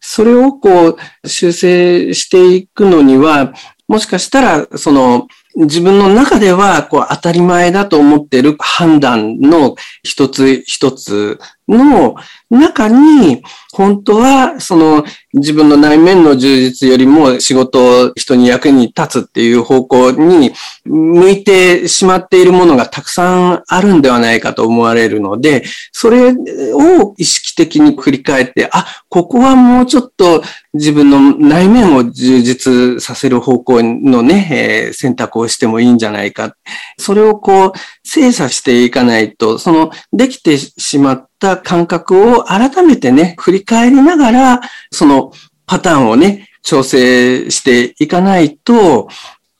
[0.00, 3.54] それをこう修正していくのには、
[3.88, 11.38] もしかしたら、その、自分の中ではこう当たり前だと思っている判断の一つ一つ
[11.68, 12.14] の
[12.50, 13.42] 中に、
[13.72, 15.04] 本当はその
[15.34, 20.52] 自分の内面の充実よりも仕事を人に役に立つっていう方向に
[20.84, 30.42] 向いてしまっているものがたくさんあるんではないかと思われるので、それを意識的に振り返って、あ、ここはもうちょっと
[30.72, 36.54] 自分の内面を充実させる方向のね、えー、選択をしてもいいんじゃないか。
[36.98, 37.72] それをこう、
[38.04, 44.60] 精査していかないと、その、できてしまったた感覚を改めてね、振り返りながら、
[44.90, 45.32] その
[45.66, 49.08] パターンをね、調整していかないと、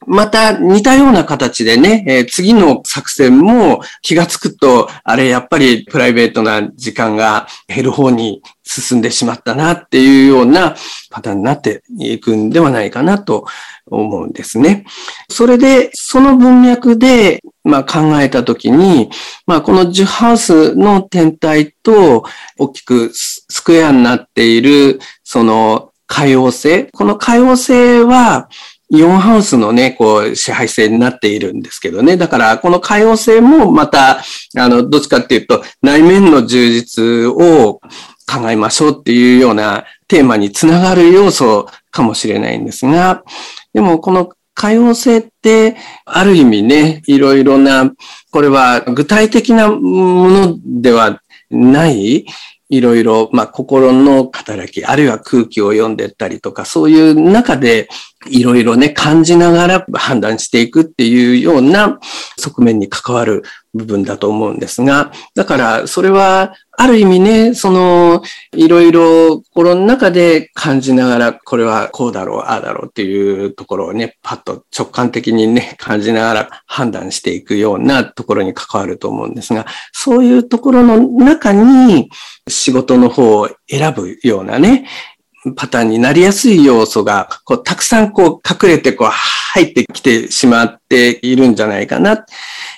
[0.07, 10.77] また似たような形でね、えー、次の作戦も気がつくと、あれやっぱりプライベートな時間が減る方に進んでしまったなっていうような
[11.11, 13.47] パターンになっていくんではないかなと
[13.87, 14.85] 思うんですね。
[15.29, 19.11] それで、その文脈で、まあ、考えたときに、
[19.47, 22.25] まあ、このジュハウスの天体と
[22.59, 26.87] 大きくスクエアになっている、その海王星。
[26.93, 28.49] この海王星は、
[28.91, 32.17] イオンハウスのね、こう、支配性になっているんですけどね。
[32.17, 34.23] だから、この海王星もまた、
[34.57, 37.81] あの、どっちかっていうと、内面の充実を
[38.27, 43.25] 考えましょうっていうようなテーマにつながる要素かもしれないんですが、
[43.75, 47.93] でも、この海王星って、ある意味ね、いろいろな、
[48.31, 51.21] これは具体的なものでは
[51.51, 52.27] ない、
[52.69, 57.89] いろいろ、まあ、心の働き、あるいは空気を読んでったりとか、そういう中で、
[58.29, 61.99] いろいろね、感じながら判断していくっていうような
[62.39, 63.43] 側面に関わる
[63.75, 68.23] 部分だと思うんですが、だからそれはある意味ね、その、
[68.55, 82.11] いろいろ心の中で感じながら、これはこうだろう、ああだろうっていうところをね、パッと直感的にね、 感じながら判断していくようなところに関わると思うんですが、そういうところの中に
[82.49, 84.87] 仕事の方を選ぶようなね、
[85.55, 92.25] パターンになりやすい要素が、こう、たくさんこう、隠れてこう、入ってきてしまっているんじゃないかな、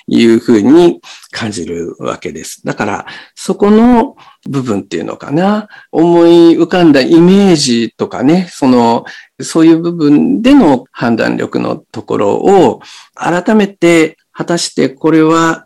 [0.07, 1.01] いうふうに
[1.31, 2.61] 感じるわけです。
[2.65, 3.05] だから、
[3.35, 4.15] そこの
[4.49, 9.05] 部分っていうのかな、思い浮かんだイメージとかね、その、
[9.41, 12.81] そういう部分での判断力のところを、
[13.15, 15.65] 改めて、果たしてこれは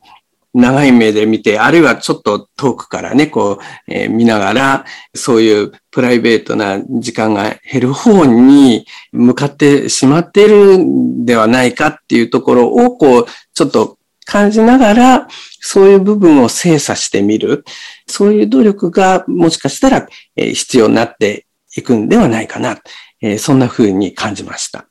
[0.54, 4.86] 長い目で見て、あるいはちょっと遠くからね、こう、えー、見ながら、
[5.16, 15.28] そういうプライベートな時間が減る方に向かってしまっているんではないかっていうところを、こう、ちょっと感じながら、
[15.60, 17.66] そういう部分を精査してみる。
[18.08, 22.78] そういう努力がもしかしたらえ必要になっていくんではないかな
[23.22, 23.38] え。
[23.38, 24.88] そんな風に感じました。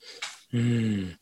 [0.53, 1.19] うん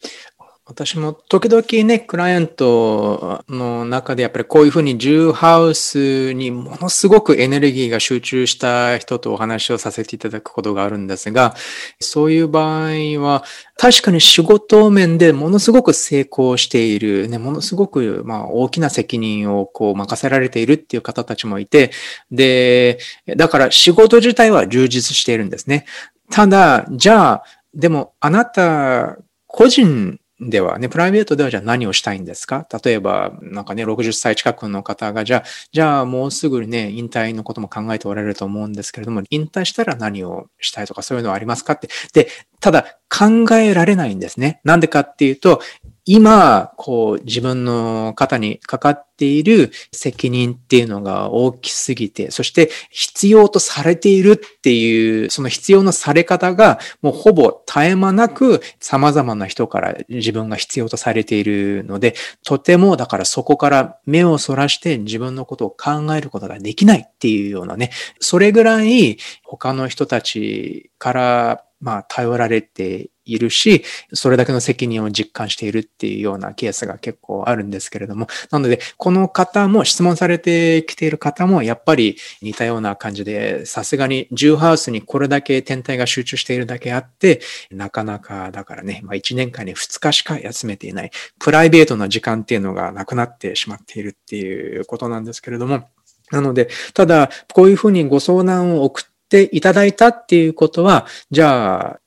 [0.70, 11.56] 私も時々ね、クライアントの中でやっぱりこういうふうにジューハウスにものすごくエネルギーが集中した人とお話をさせていただくことがあるんですが、
[11.98, 12.90] そういう場合
[13.20, 13.42] は
[13.76, 21.90] 確かに仕事面でものすごく成功している、ね、ものすごくまあ大きな責任をこう任せられているっていう方たちもいて、
[22.30, 23.00] で、
[23.36, 25.84] だから仕事自体は充実しているんですね。
[26.30, 27.44] ただ、じゃあ、
[27.74, 29.16] でもあなた
[29.48, 32.66] 個人ではね、プライベートではじゃあ何をしたいんですか？
[32.82, 41.74] 例えば、なんかね、60歳近くの方が、じゃあ、じゃあもうすぐね、引退のことも考えておられると思うんですけれども、引退したら何をしたいとかそういうのはありますか？
[41.74, 41.88] って。
[42.14, 42.28] で、
[42.58, 44.60] ただ考えられないんですね。
[44.64, 45.60] なんでかっていうと、
[46.04, 67.90] 今、こう、自分の肩にかかっている責任っていうのが大きすぎて、そして必要とされているっていう、その必要のされ方が、もうほぼ絶え間なく様々な人から自分が必要とされているので、とても、だからそこから目をそらして自分のことを考えることができないっていうようなね、
[68.20, 95.88] それぐらい他の人たちからまあ、頼られているし、それだけの責任を実感しているっていうようなケースが結構あるんですけれども、なので、この方も、質問されてきている方も、やっぱり似たような感じで、さすがにジューハウスにこれだけ天体が集中しているだけあって、なかなか、だからね、まあ1年間に2日しか休めていない、プライベートな時間っていうのがなくなってしまっているっていうことなんですけれども、
[96.30, 102.00] なので、ただ、こういうふうにご相談を送っていただいたっていうことは、じゃあ、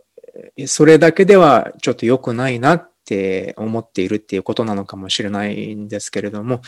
[0.68, 6.62] それだけではちょっと良くないなって思っているっていうことなのかもしれないんですけれども、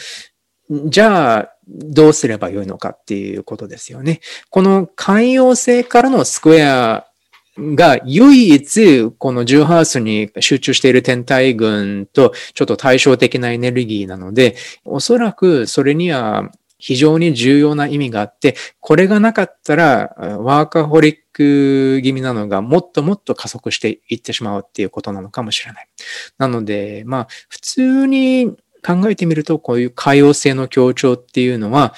[0.70, 4.20] じゃあ、どうすればよいのかっていうことですよね。
[4.50, 7.06] この寛容性からのスクエア
[7.58, 16.52] が唯一このジューハウスに集中している天体群とちょっと対照的なエネルギーなので、おそらくそれには
[16.86, 25.88] 非常に重要な意味があって、これがなかったらワーカホリック気味なのがもっともっと加速していってしまうっていうことなのかもしれない。
[26.38, 28.56] なので、まあ普通に
[28.86, 31.96] 考えてみるとこういう可用性の強調っていうのは、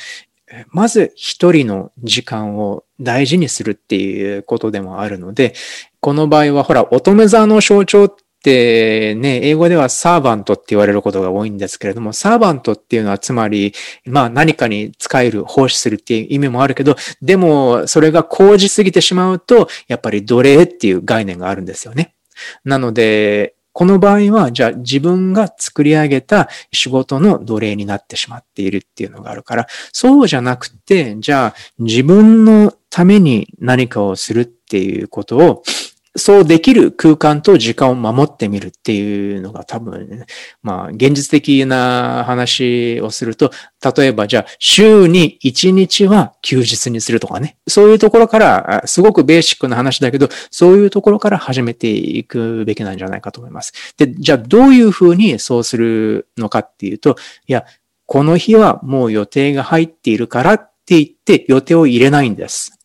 [0.69, 5.53] まず一人の時間を大事にするっていうことでもあるので、
[5.99, 8.15] この場合はほら、乙女座の象徴っ
[8.45, 13.73] ね、英語ではサーバントって言われることが多いんですけれども、サーバントっていうのはつまり、
[14.05, 22.15] まあ何かに使える、奉仕するっていう意味もあるけど、でもそれが高じすぎてしまうと、やっぱり奴隷っていう概念があるんですよね。
[22.63, 35.63] なので、この場合は、じゃあ自分が作り上げた仕事の奴隷になってしまっているっていうのがあるから、そうじゃなくて、じゃあ自分のために何かをするっていうことを、
[36.17, 40.25] そうできる空間と時間を守ってみるっていうのが多分、
[40.61, 43.51] まあ、現実的な話をすると、
[43.95, 47.57] 例えばじゃあ、週に1日は休日にするとかね。
[47.67, 53.73] そういうところから、すごくベーシックな話だけど、そういうところから始めていくべきなんじゃないかと思います。
[53.97, 57.15] で、じゃあ、どういうふうにそうするのかっていうと、
[57.47, 57.65] いや、
[58.07, 62.76] この日はもう予定が入っているからって言って予定を入れないんです。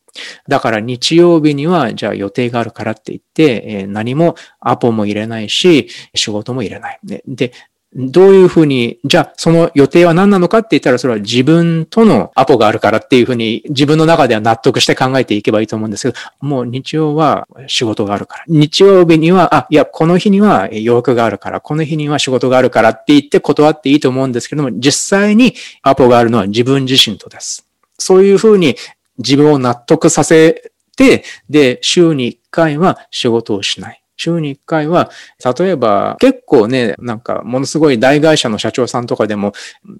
[0.47, 6.99] だから日曜日には、じゃあ予定があるからって言って、えー、何もアポも入れないし、仕事も入れない。
[7.03, 7.53] で、で
[7.95, 18.43] どういうふうに、じゃあその予定は何なのかって言ったらそれは自分とのアポがあるからっていうふうに自分の中では納得して考えていけばいいと思うんですけど、もう日曜は仕事があるから。
[18.47, 25.53] 日曜日には、あ、いや、この日には予約があるから、この日には仕事があるからって言って断っていいと思うんですけども、実際に
[25.83, 27.67] アポがあるのは自分自身とです。
[27.99, 28.75] そういうふうに
[29.17, 34.03] 自分を納得させて、で、週に1回は仕事をしない。
[34.15, 35.09] 週に1回は、
[35.57, 39.53] 例えば結構ね、なんかものすごい大会社の社長さんとかでも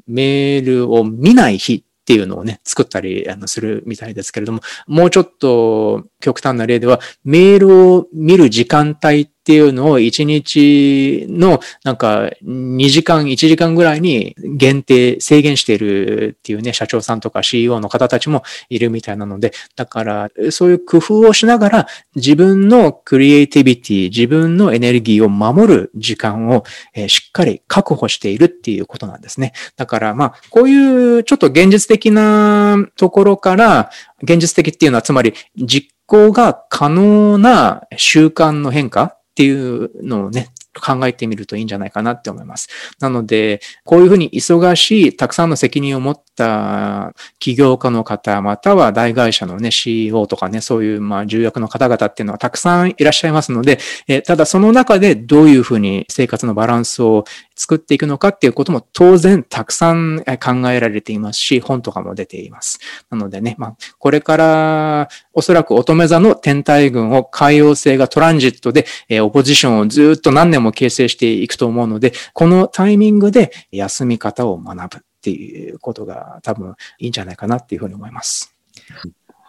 [0.08, 26.64] メールを見ない日っていうのをね、作ったりするみたいですけれども、もうちょっと極端な例では、メールを見る時間帯っていうのを1日のなんか2時間、1時間ぐらいに限定、制限しているっていうね、社長さんとか CEO の方たちもいるみたいなので、だからそういう工夫をしながら自分のクリエイティビティ、自分のエネルギーを守る時間を
[27.10, 29.52] しっかり確保しているっていうことなんですね。
[29.76, 33.90] だからまあ、こういうちょっと現実的なところから、
[34.22, 42.68] 現実的っていうのはつまり実行が可能な習慣の変化っていうのをね、考えてみるといいんじゃないかなって思います。
[43.00, 57.26] なので、こういうふうに忙しい、たくさんの責任を持った起業家の方、または大会社のね、CEO とかね、そういう、まあ、重役の方々っていうのはたくさんいらっしゃいますので、えただその中でどういうふうに生活のバランスを
[57.56, 62.80] 作っていくのかっていうことも当然たくさん考えられていますし、本とかも出ています。
[63.10, 78.56] なのでね、まあ、これからおそらく乙女座の天体群を海洋星がトランジットで、えオポジションをずっと何年も形成していくと思うので、このタイミングで休み方を学ぶっていうことが多分いいんじゃないかなっていうふうに思います。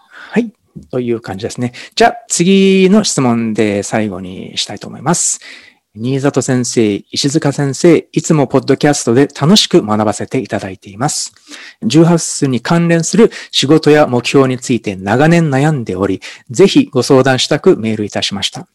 [0.07, 0.53] はい。
[0.91, 1.73] という感じですね。
[1.95, 5.41] じゃあ次の質問で最後にしたいと思います。
[5.97, 11.33] 新里先生、石塚先生、いつもポッドキャストで楽しく学ばせていただいています。
[11.85, 16.21] 18数に関連する仕事や目標について長年悩んでおり、
[16.51, 18.67] ぜひご相談したくメールいたしました。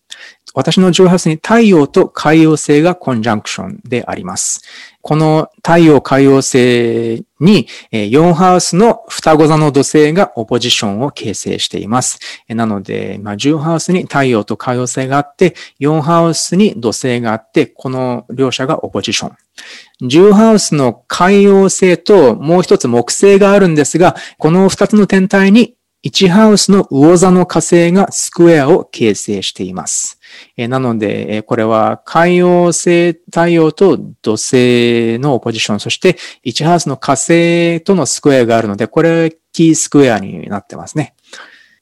[0.60, 4.62] 私の18に太陽と海洋星がコンジャンクションであります。
[5.02, 12.20] この太陽海洋星に4ハウスの双子座の土星がオポジションを形成しています。
[12.50, 20.08] なので、まあ、10ハウスに太陽と海洋星があって、4ハウスに土星があって、この両者がオポジション。
[20.10, 30.19] 10ハウスの海洋星ともう一つ木星があるんですが、この二つの天体に1ハウスの魚座の火星がスクエアを形成しています。
[30.58, 41.14] えなので、えこれは海洋星太陽と土星のポジション、そして1ハウスの火星とのスクエアがあるので、これキースクエアになってますね。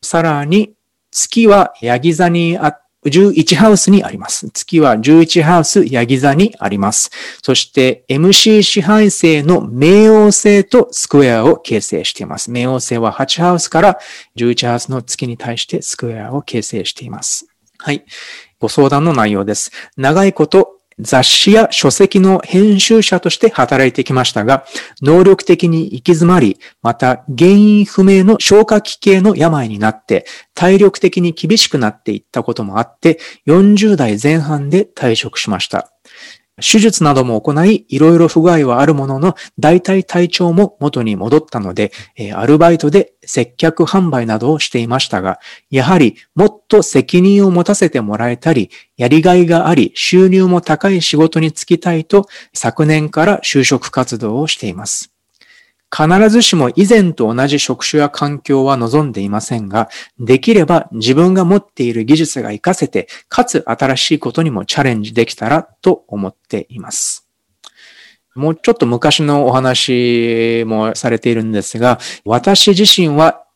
[0.02, 0.74] さらに、
[1.12, 4.50] 月はヤギ座にあっ11ハウスにあります。
[4.50, 7.12] 月は11ハウス、ヤギ座にあります。
[7.42, 12.52] そして MC 支配星の冥王星とスクエアを形成しています。
[12.52, 14.00] 冥王星は8ハウスから
[14.36, 17.48] 11ハウスの月に対してスクエアを形成しています。
[17.78, 18.04] はい。
[18.60, 19.72] ご相談の内容です。
[19.98, 24.66] 長いこと雑誌や書籍の編集者として働いてきましたが、
[25.02, 35.92] 能力的に行き詰まり、また原因不明の消化器系の病になって、体力的に厳しくなっていったこともあって、40代前半で退職しました。
[36.60, 45.40] 手術なども行い、いろいろ不具合はあるものの、大体体調も元に戻ったので、えアルバイトで接客販売などをしていましたが、
[45.70, 55.17] やはりもっと責任を持たせてもらえたり、やりがいがあり、収入も高い仕事に就きたいと、昨年から就職活動をしています。
[55.96, 67.28] 必ずしも以前と同じ職種や環境は望んでいませんが、できれば自分が持っている技術が活かせて、かつ新しいことにもチャレンジできたらと思っています。
[68.36, 73.47] もうちょっと昔のお話もされているんですが、私自身は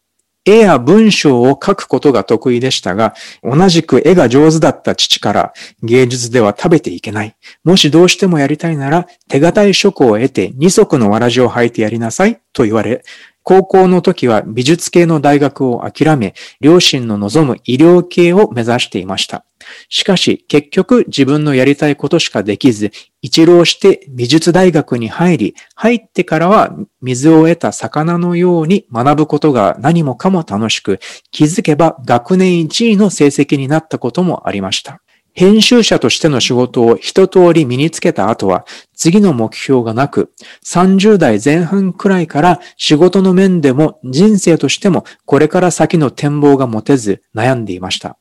[0.45, 3.13] 絵や文章を書くことが得意でしたが、
[3.43, 7.35] 同じく絵が上手だった父から芸術では食べていけない。
[7.63, 13.03] もしどうしてもやりたいなら手堅い職を得て二足のわらじを履いてやりなさいと言われ、
[13.43, 19.45] 高校の時は美術系の大学を諦め、両親の望む医療系を目指していました。
[19.89, 22.91] しかし、結局自分のやりたいことしかできず、
[23.22, 30.99] 一浪して美術大学に入り、入ってからは水を得た魚のように学ぶことが何もかも楽しく、
[31.32, 35.01] 気づけば学年1位の成績になったこともありました。
[35.34, 40.34] 編集者としての仕事を一通り身につけた後は、次の目標がなく、
[40.65, 48.17] 30代前半くらいから仕事の面でも人生としてもこれから先の展望が持てず悩んでいました。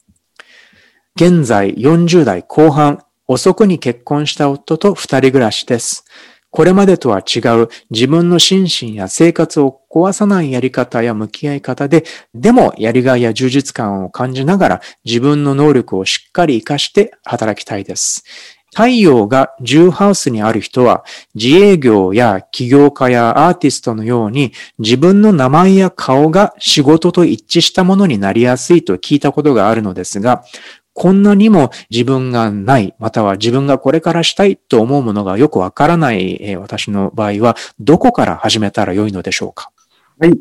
[1.22, 6.06] 現在40代後半、遅くに結婚した夫と二人暮らしです。
[6.48, 18.24] これまでとは違う自分の心身や生活を壊さないやり方や向き合い方で、でもやりがいや充実感を感じながら自分の能力をしっかり活かして働きたいです。
[18.72, 21.04] 太陽が10ハウスにある人は
[21.34, 30.44] 自営業や起業家やアーティストのように自分の名前や顔が仕事と一致したものになりやすいと聞いたことがあるのですが、
[30.93, 39.70] こんなにも自分がない、または自分がこれからしたいと思うものがよくわからない、え私の場合は、どこから始めたらよいのでしょうか？
[40.18, 40.38] はい。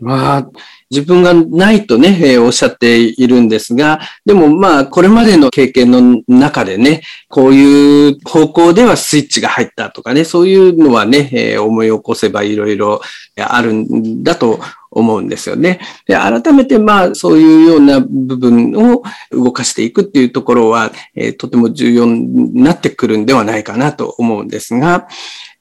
[0.00, 0.50] まあ、
[0.90, 13.00] 自分がないとね、えー、おっしゃっているんですが、でもまあ、これまでの経験の中でね、こういう方向ではスイッチが入ったとかね、そういうのはね、えー、思い起こせばいろいろ
[13.36, 14.58] あるんだと
[14.94, 15.80] 思うんですよね。
[16.06, 25.08] で、改めてまあ、そういうような部分を動かしていくっていうところは、えー、とても重要になってくるんではないかなと思うんですが、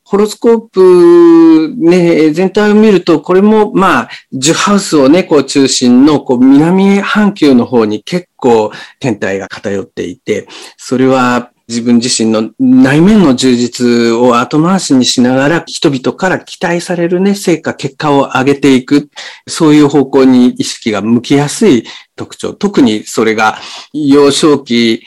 [0.06, 19.10] ホロスコープね、全体を見ると、これもまあ、ジュハウスをね、こう中心のこう南半球の方に結構天体が偏っていて、それは自分自身の内面の充実を後回しにしながら人々から期待されるね、成果、結果を上げていく。
[19.48, 21.84] そういう方向に意識が向きやすい
[22.16, 22.54] 特徴。
[22.54, 23.58] 特にそれが
[23.92, 25.04] 幼少期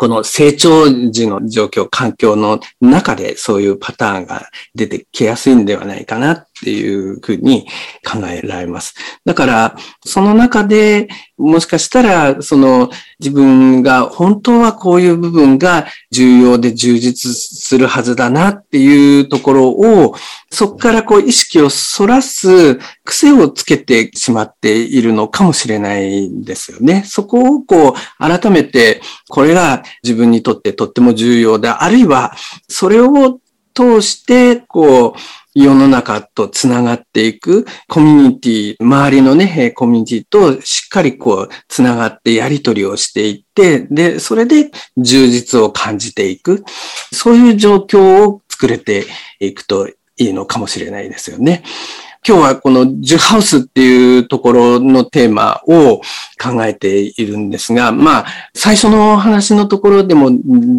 [0.00, 7.66] この成長時の状況、環境の中でそういうパターンが出てきやすいんではないかなっていうふうに
[8.10, 8.94] 考えられます。
[9.26, 20.14] だから、その中でもしかしたら、その自分が本当はこういう部分が重要で充実するはずだなっていうところを、
[20.52, 27.04] そこからこう意識を反らす癖をつけてしまっているのかもしれないんですよね。
[27.06, 32.34] そこをこう改めてこれが自分にとってとっても重要で、あるいは
[32.68, 33.40] それを
[33.74, 35.20] 通してこう
[35.54, 46.64] 世の中とつながっていくコミュニティ、周りのね、コミュニティとしっかりこうつながってやり取りをしていって、で、それで充実を感じていく。
[47.12, 49.06] そういう状況を作れて
[49.40, 49.88] いくと
[50.20, 51.62] いいのかもしれないですよね。
[52.26, 56.02] 今日はこのジュハウスっていうところのテーマを
[56.38, 60.30] 考えているんですが、まあ、最初の話のところでも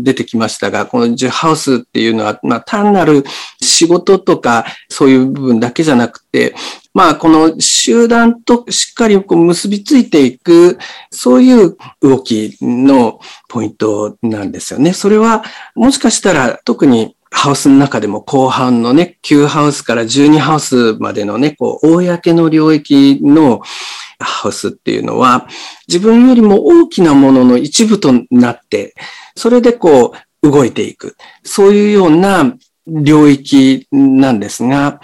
[0.03, 3.23] 出てきましたが、このジュハウスっていうのは、まあ、単なる
[3.59, 6.53] 仕事とかそういう部分だけじゃなくて、
[6.93, 10.77] まあ、この集団としっかりこう結びついていく、
[11.09, 13.19] そういう動きの
[13.49, 14.93] ポイントなんですよね。
[14.93, 23.61] それは、もしかしたら特にハウスの中でも後半のね、9ハウスから12ハウスまでのね、こう、公の領域の
[24.19, 25.47] ハウスっていうのは、
[25.87, 28.93] 自分よりも大きなものの一部となって、
[29.35, 30.13] それでこ
[30.43, 31.15] う動いていく。
[31.43, 32.53] そういうような
[32.85, 34.99] 領域なんですが、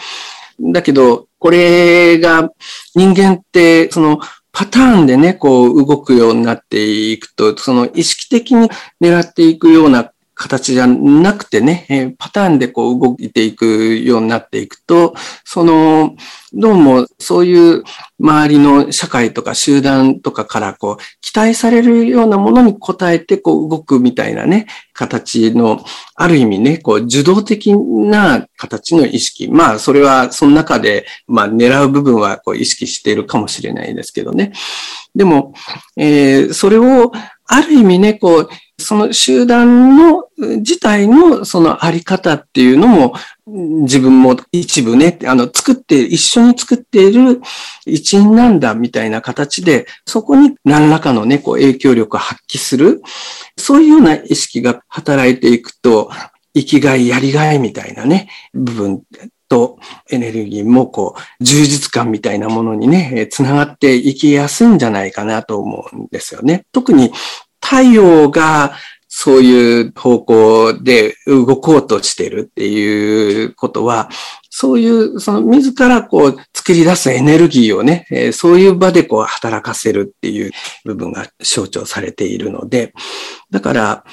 [0.59, 2.51] だけど、これが
[2.93, 4.19] 人間って、その
[4.51, 8.69] パターンでね、こう動くようになっていくと、その意識的に
[9.01, 16.15] 狙っていくような形じゃなくてね、えパターンでこう動いていくようになっていくと、その、
[16.53, 17.83] どうもそういう
[18.19, 25.83] 周りの社会とか集団とかからこう期待されるようなものに応えてこう動くみたいなね、形の、
[26.15, 29.47] ある意味ね、こう受動的な形の意識。
[29.47, 34.51] まあそれはその中で、まあ狙う部分はこう意識しているかもしれないですけどね。
[35.15, 35.53] でも、
[35.95, 37.11] えー、それを
[37.45, 38.49] ある意味ね、こう、
[38.79, 43.13] その集団の自体のそのあり方っていうのも
[43.49, 47.41] 自分も一部ね、あの作って、一緒に作っている
[47.85, 53.01] 一員なんだみたいな形で、そこに何らかのね、こう影響力を発揮する、
[53.57, 56.11] そういうような意識が働いていくと、
[56.53, 59.03] 生きがい、やりがいみたいなね、部分
[59.47, 59.79] と
[60.09, 66.65] エネルギーもこう、充実感みたいなものにね、つながっていきやすいんじゃないかなと思うんですよね。
[66.73, 67.13] 特に
[67.61, 68.73] 太陽が
[69.19, 74.11] そういう方向で動こうとしてるっていうことは、
[74.51, 80.51] そういう、その自らこう作り出すエネルギーをね、そういう場でこう働かせるっていう
[80.85, 82.93] 部分が象徴されているので、
[83.49, 84.03] だから、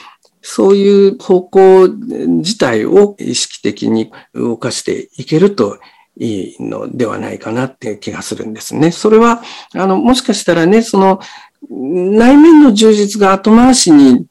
[0.41, 5.81] そういう方向自体を意識的に動かしていけると
[6.17, 8.91] いいのではないかなって気がするんですね。
[8.91, 9.43] それは、
[9.75, 11.21] あの、もしかしたらね、その、
[11.71, 14.27] 内面の充実が後回しに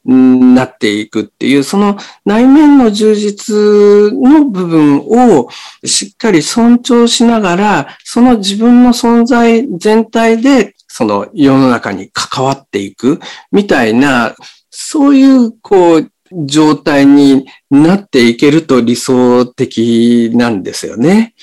[0.54, 5.48] なっていくっていう、その内面の充実の部分を
[5.84, 13.20] しっかり尊重しながら、その自分の存在全体で、その世の中に関わっていく
[13.50, 14.34] みたいな、
[14.70, 16.10] そういう、こう、
[16.46, 21.34] 状態になっていけると理想的なんですよね。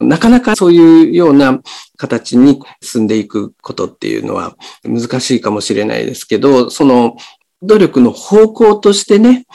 [0.00, 1.60] なかなかそういうような
[1.96, 7.16] 形に進んでいくことっていうのは難しいかもしれないですけど、その
[7.62, 9.46] 努力の方向としてね、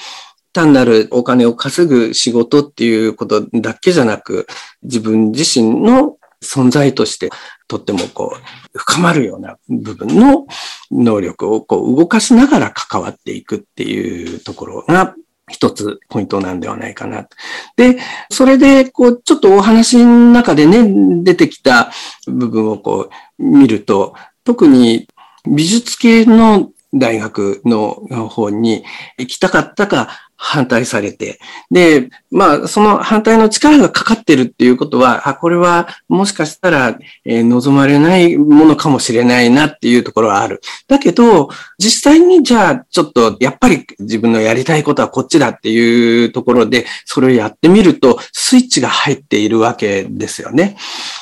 [0.54, 4.48] 単なるお金を稼ぐ仕事っていうことだけじゃなく、
[4.84, 7.30] 自分自身の存在として
[7.68, 10.48] とってもこう深まるような部分の
[10.90, 15.16] 能力をこう動かしながら関わっていくっていうところが
[15.52, 17.28] 一つポイントなんではないかな。
[17.76, 18.00] で、
[18.30, 21.92] それで、こう、ちょっとお話の中でね、出てきた
[22.28, 25.08] 部分をこう、見ると、特に
[25.46, 28.84] 美術系の大学の方に
[29.18, 31.40] 行きたかったか反対されて、
[31.70, 40.60] で、まあ、その反対の力がかかってるっていうことは、あ、これはもしかしたら、えー、望まれないものかもしれないなっていうところはある。
[40.88, 50.76] だけど、実際にじゃあ、ちょっと、やっぱり自分のやりたいことはこっちだっていうところで、それをやってみると、スイッチが入っているわけですよね。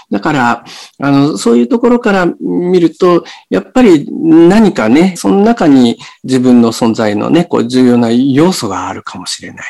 [0.09, 0.65] だから、
[1.01, 9.65] あの、そういうところから見ると、やっぱり何かね、その中に自分の存在のね、こう重要な要素があるかもしれない。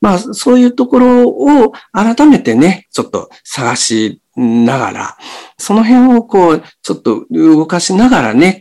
[0.00, 5.18] まあ、そういうところを改めてね、ちょっと探しながら、
[5.58, 8.60] その辺をこう、ちょっと動かしながらね、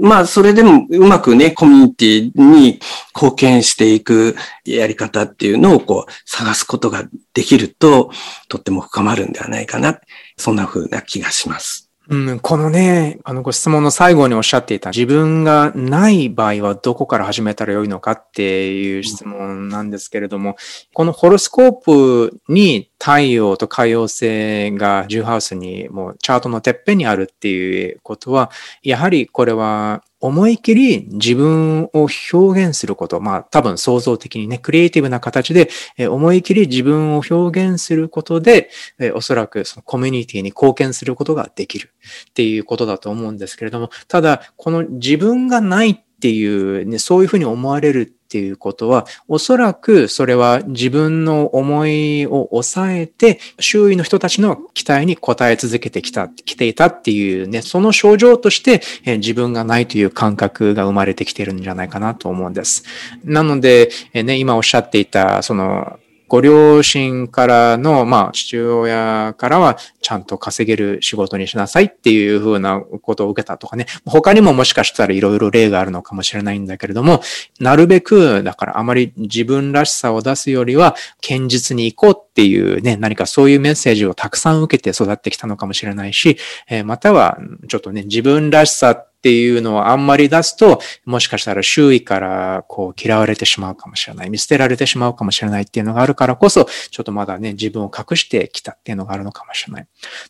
[0.00, 2.78] まあ、それでもうまくね、コミュニティに
[3.14, 8.10] 貢献していくやり方っていうのをこう、探すことができると、
[8.48, 9.98] とっても深まるんではないかな。
[10.36, 11.83] そんな風な気がします。
[12.06, 20.56] うん、このね、あのご質問の最後におっしゃっていた自分がない場合はどこから始めたらよいのかっていう質問なんですけれども、
[20.92, 28.50] このホロスコープに太陽と海洋星がジューハウスにもうチャートのてっぺんにあるっていうことは、
[28.82, 35.68] やはりこれは思い切り自分を表現すること、まあ多分創造的にね、クリエイティブな形で、
[35.98, 41.90] え思い切り自分を表現することで、えおそらくそのコミュニティに貢献することができる。
[42.30, 62.82] っていうことだと思うんですけれども、ただ、この自分がないっていう、ね、そういうふうに思われるっていうことは、おそらくそれは自分の思いを抑えて、周囲の人たちの期待に応え続けてきた、来ていたっていうね、その症状として、え自分がないという感覚が生まれてきてるんじゃないかなと思うんです。
[63.22, 73.86] なので、えね、今おっしゃっていた、その、ご両親からの、まあ、父親からは、ちゃんと稼げる仕事にしなさいっていうふうなことを受けたとかね。
[74.04, 77.20] 他にももしかしたらいろいろ例があるのかもしれないんだけれども、
[77.60, 80.96] なるべく、だからあまり自分らしさを出すよりは、
[81.26, 99.86] 堅実に行こうっていうね、何かそういうメッセージをたくさん受けて育ってきたのかもしれないし、えー、または、ちょっとね、自分らしさっていうのをあんまり出すと、もしかしたら周囲からこう嫌われてしまうかもしれない、見捨てられてしまうかもしれないっていうのがあるからこそ、ちょっとまだね、自分を隠してきたっていうのがあるのかもしれない。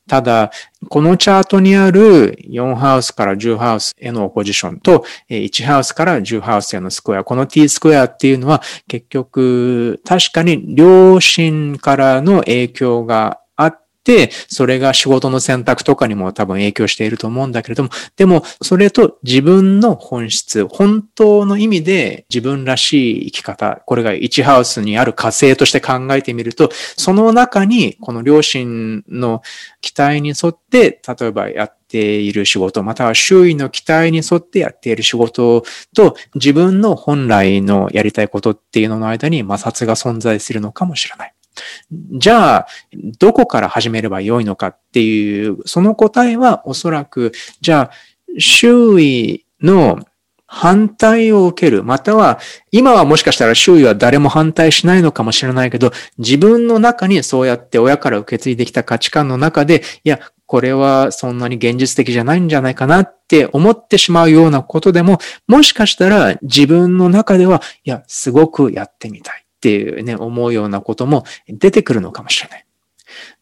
[0.07, 0.53] ただ、
[0.89, 13.41] このチャートにある4ハウスから10ハウスへのポジションと、1ハウスから10ハウスへのスクエア、この T スクエアっていうのは結局、確かに両親からの影響が、
[14.49, 29.43] それが仕事の選択とかにも多分影響していると思うんだけれども、でも、それと自分の本質、本当の意味で自分らしい生き方、これが1ハウスにある火星として考えてみると、その中に、この両親の
[29.81, 41.35] 期待に沿って、例えばやっている仕事、または周囲の期待に沿ってやっている仕事と自分の本来のやりたいことっていうのの間に摩擦が存在するのかもしれない。
[41.91, 42.67] じゃあ、
[43.19, 50.01] どこから始めればよいのかっていう、その答えはおそらく、じゃあ、周囲の
[50.47, 51.83] 反対を受ける。
[51.83, 52.39] または、
[52.71, 69.44] 今はもしかしたら周囲は誰も反対しないのかもしれないけど、自分の中にそうやって親から受け継いできた価値観の中で、いや、これはそんなに現実的じゃないんじゃないかなって思ってしまうようなことでも、もしかしたら自分の中では、いや、すごくやってみたい。
[69.65, 72.67] っていうね、思うようなことも出てくるのかもしれない。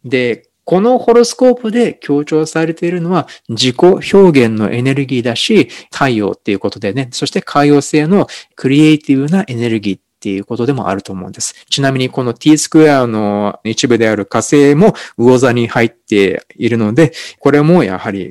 [0.05, 11.67] で、このホロスコープで強調されているのは自己表現のエネルギーだし、太陽っていうことでね、そして海洋性のクリエイティブなエネルギーっていうことでもあると思うんです。
[11.69, 18.31] ちなみにこの t スクエアの一部である火星も魚座に入っているので、これもやはり、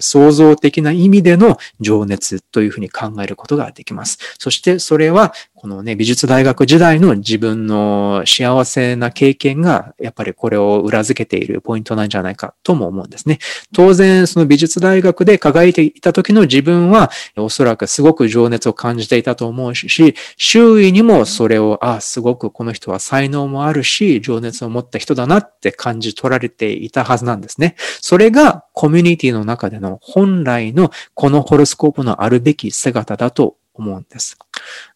[0.00, 4.18] 創造的な意味での情熱というふうに考えることができます。
[4.38, 13.40] そしてそれはこのね、美術大学時代の自分の幸せな経験が、やっぱりこれを裏付けているポイントなんじゃないかとも思うんですね。
[13.74, 27.74] 当然、その美術大学で輝いていた時の自分は、おそらくすごく情熱を感じていたと思うし、周囲にもそれを、あ、すごくこの人は才能もあるし、情熱を持った人だなって感じ取られていたはずなんですね。
[28.00, 34.38] それがコミュニティの中での本来のこのホロスコープのあるべき姿だと思うんです。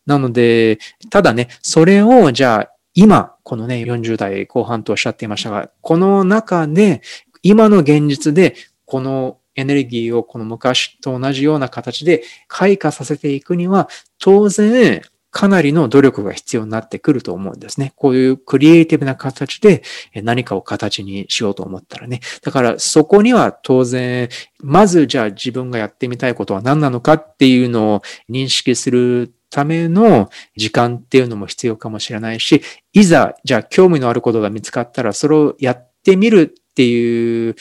[0.07, 0.79] なので、
[1.11, 7.03] ただね、それをじゃあ今、このね、40代後半とおっしゃっていましたが、この中で、
[7.43, 8.55] 今の現実で、
[8.87, 15.03] このエネルギーをこの昔と同じような形で開花させていくには、当然、
[15.35, 17.93] かなりの努力が必要になってくると思うんですね。
[17.97, 19.83] こういうクリエイティブな形で
[20.15, 22.21] 何かを形にしようと思ったらね。
[22.43, 24.29] だからそこには当然、
[24.63, 32.63] まずじゃあ自分がやってみたいことは何なのかっていうのを認識するための時間っていうのも必要かもしれないし、
[32.93, 37.57] いざ、じゃあ興味のあることが見つかったらそれをやってみるっていう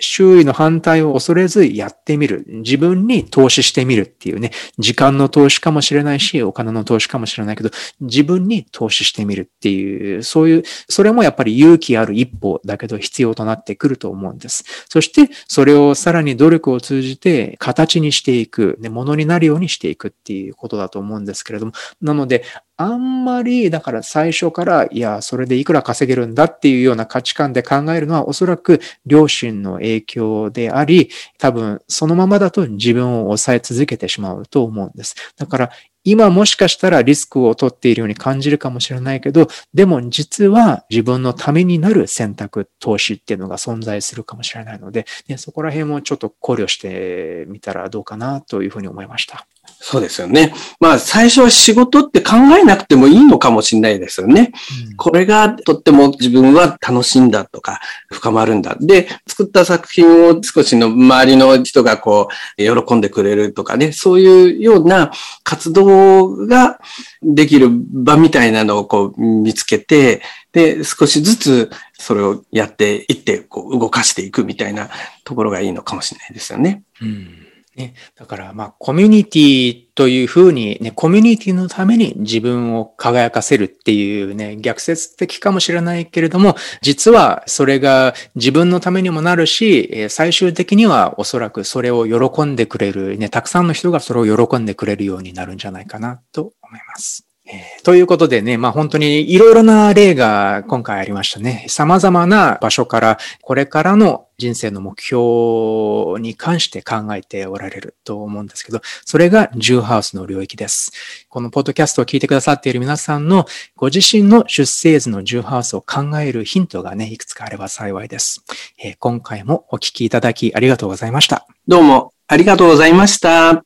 [0.00, 2.44] 周囲の反対を恐れずやってみる。
[2.48, 4.52] 自分に投資してみるっていうね。
[4.78, 7.70] 時間の投資かもしれないし、お金の投資かもしれないけど、
[8.00, 14.64] 自分に投資してみるっていう、そういう、それもやっぱり勇気ある一歩だけど必要となってくると思うんです。
[14.88, 22.44] そして、それをさらに努力を通じて形にしていく、ね、ものになるようにしていくっていうことだと思うんですけれども、なので、
[22.80, 35.16] あんまり、だから最初から、いや、それでいくら稼げるんだっていうような価値観で考えるのは、おそらく両親の影響であり、多分そのままだと自分を抑え続けてしまうと思うんです。
[35.36, 35.70] だから、
[36.04, 49.48] 今もしかしたらリスクを取っているように感じるかもしれないけど、でも実は自分のためになる選択、投資っていうのが存在するかもしれないので、ね、そこら辺もちょっと考慮してみたらどうかなというふうに思いました。
[49.80, 50.52] そうですよね。
[50.80, 54.52] まあ、最初は仕事って考えなくてもいいのかもしれないですよね。
[54.90, 57.80] うん、これがとっても自分は楽しいんだとか、
[58.12, 58.76] 深まるんだ。
[58.80, 65.12] で、作った作品を少しの周りの人がこう、喜んでくれるとかね、そういうような
[65.44, 66.80] 活動が
[67.22, 70.22] できる場みたいなのをこう見つけて、
[70.52, 74.90] で、少しずつそれをやっていって、こう動かしていくみたいな
[75.24, 76.82] ところがいいのかもしれないですよね。
[77.00, 77.47] うん
[77.78, 97.27] ね、だから、まあ、コミュニティというふうに、ね、コミュニティのために自分を輝かせるっていうね、逆説的かもしれないけれども、実はそれが自分のためにもなるし、最終的にはおそらくそれを喜んでくれる、ね、たくさんの人がそれを喜んでくれるようになるんじゃないかなと思います。
[97.50, 101.64] え、ということでね、まあ本当にいろいろな例が今回ありましたね。
[101.68, 110.92] 様々な場所からこれからの人生の目標に関して考えておられると思うんですけど、それがジューハウスの領域です。
[111.30, 113.46] このポッドキャストを聞いてくださっている皆さんの
[113.76, 118.44] ご自身の出生図のジューハウスを考えるヒントがね、いくつかあれば幸いです。
[118.78, 121.46] えー、今回もお聞きいただきありがとうございました。
[121.66, 123.64] どうもありがとうございました。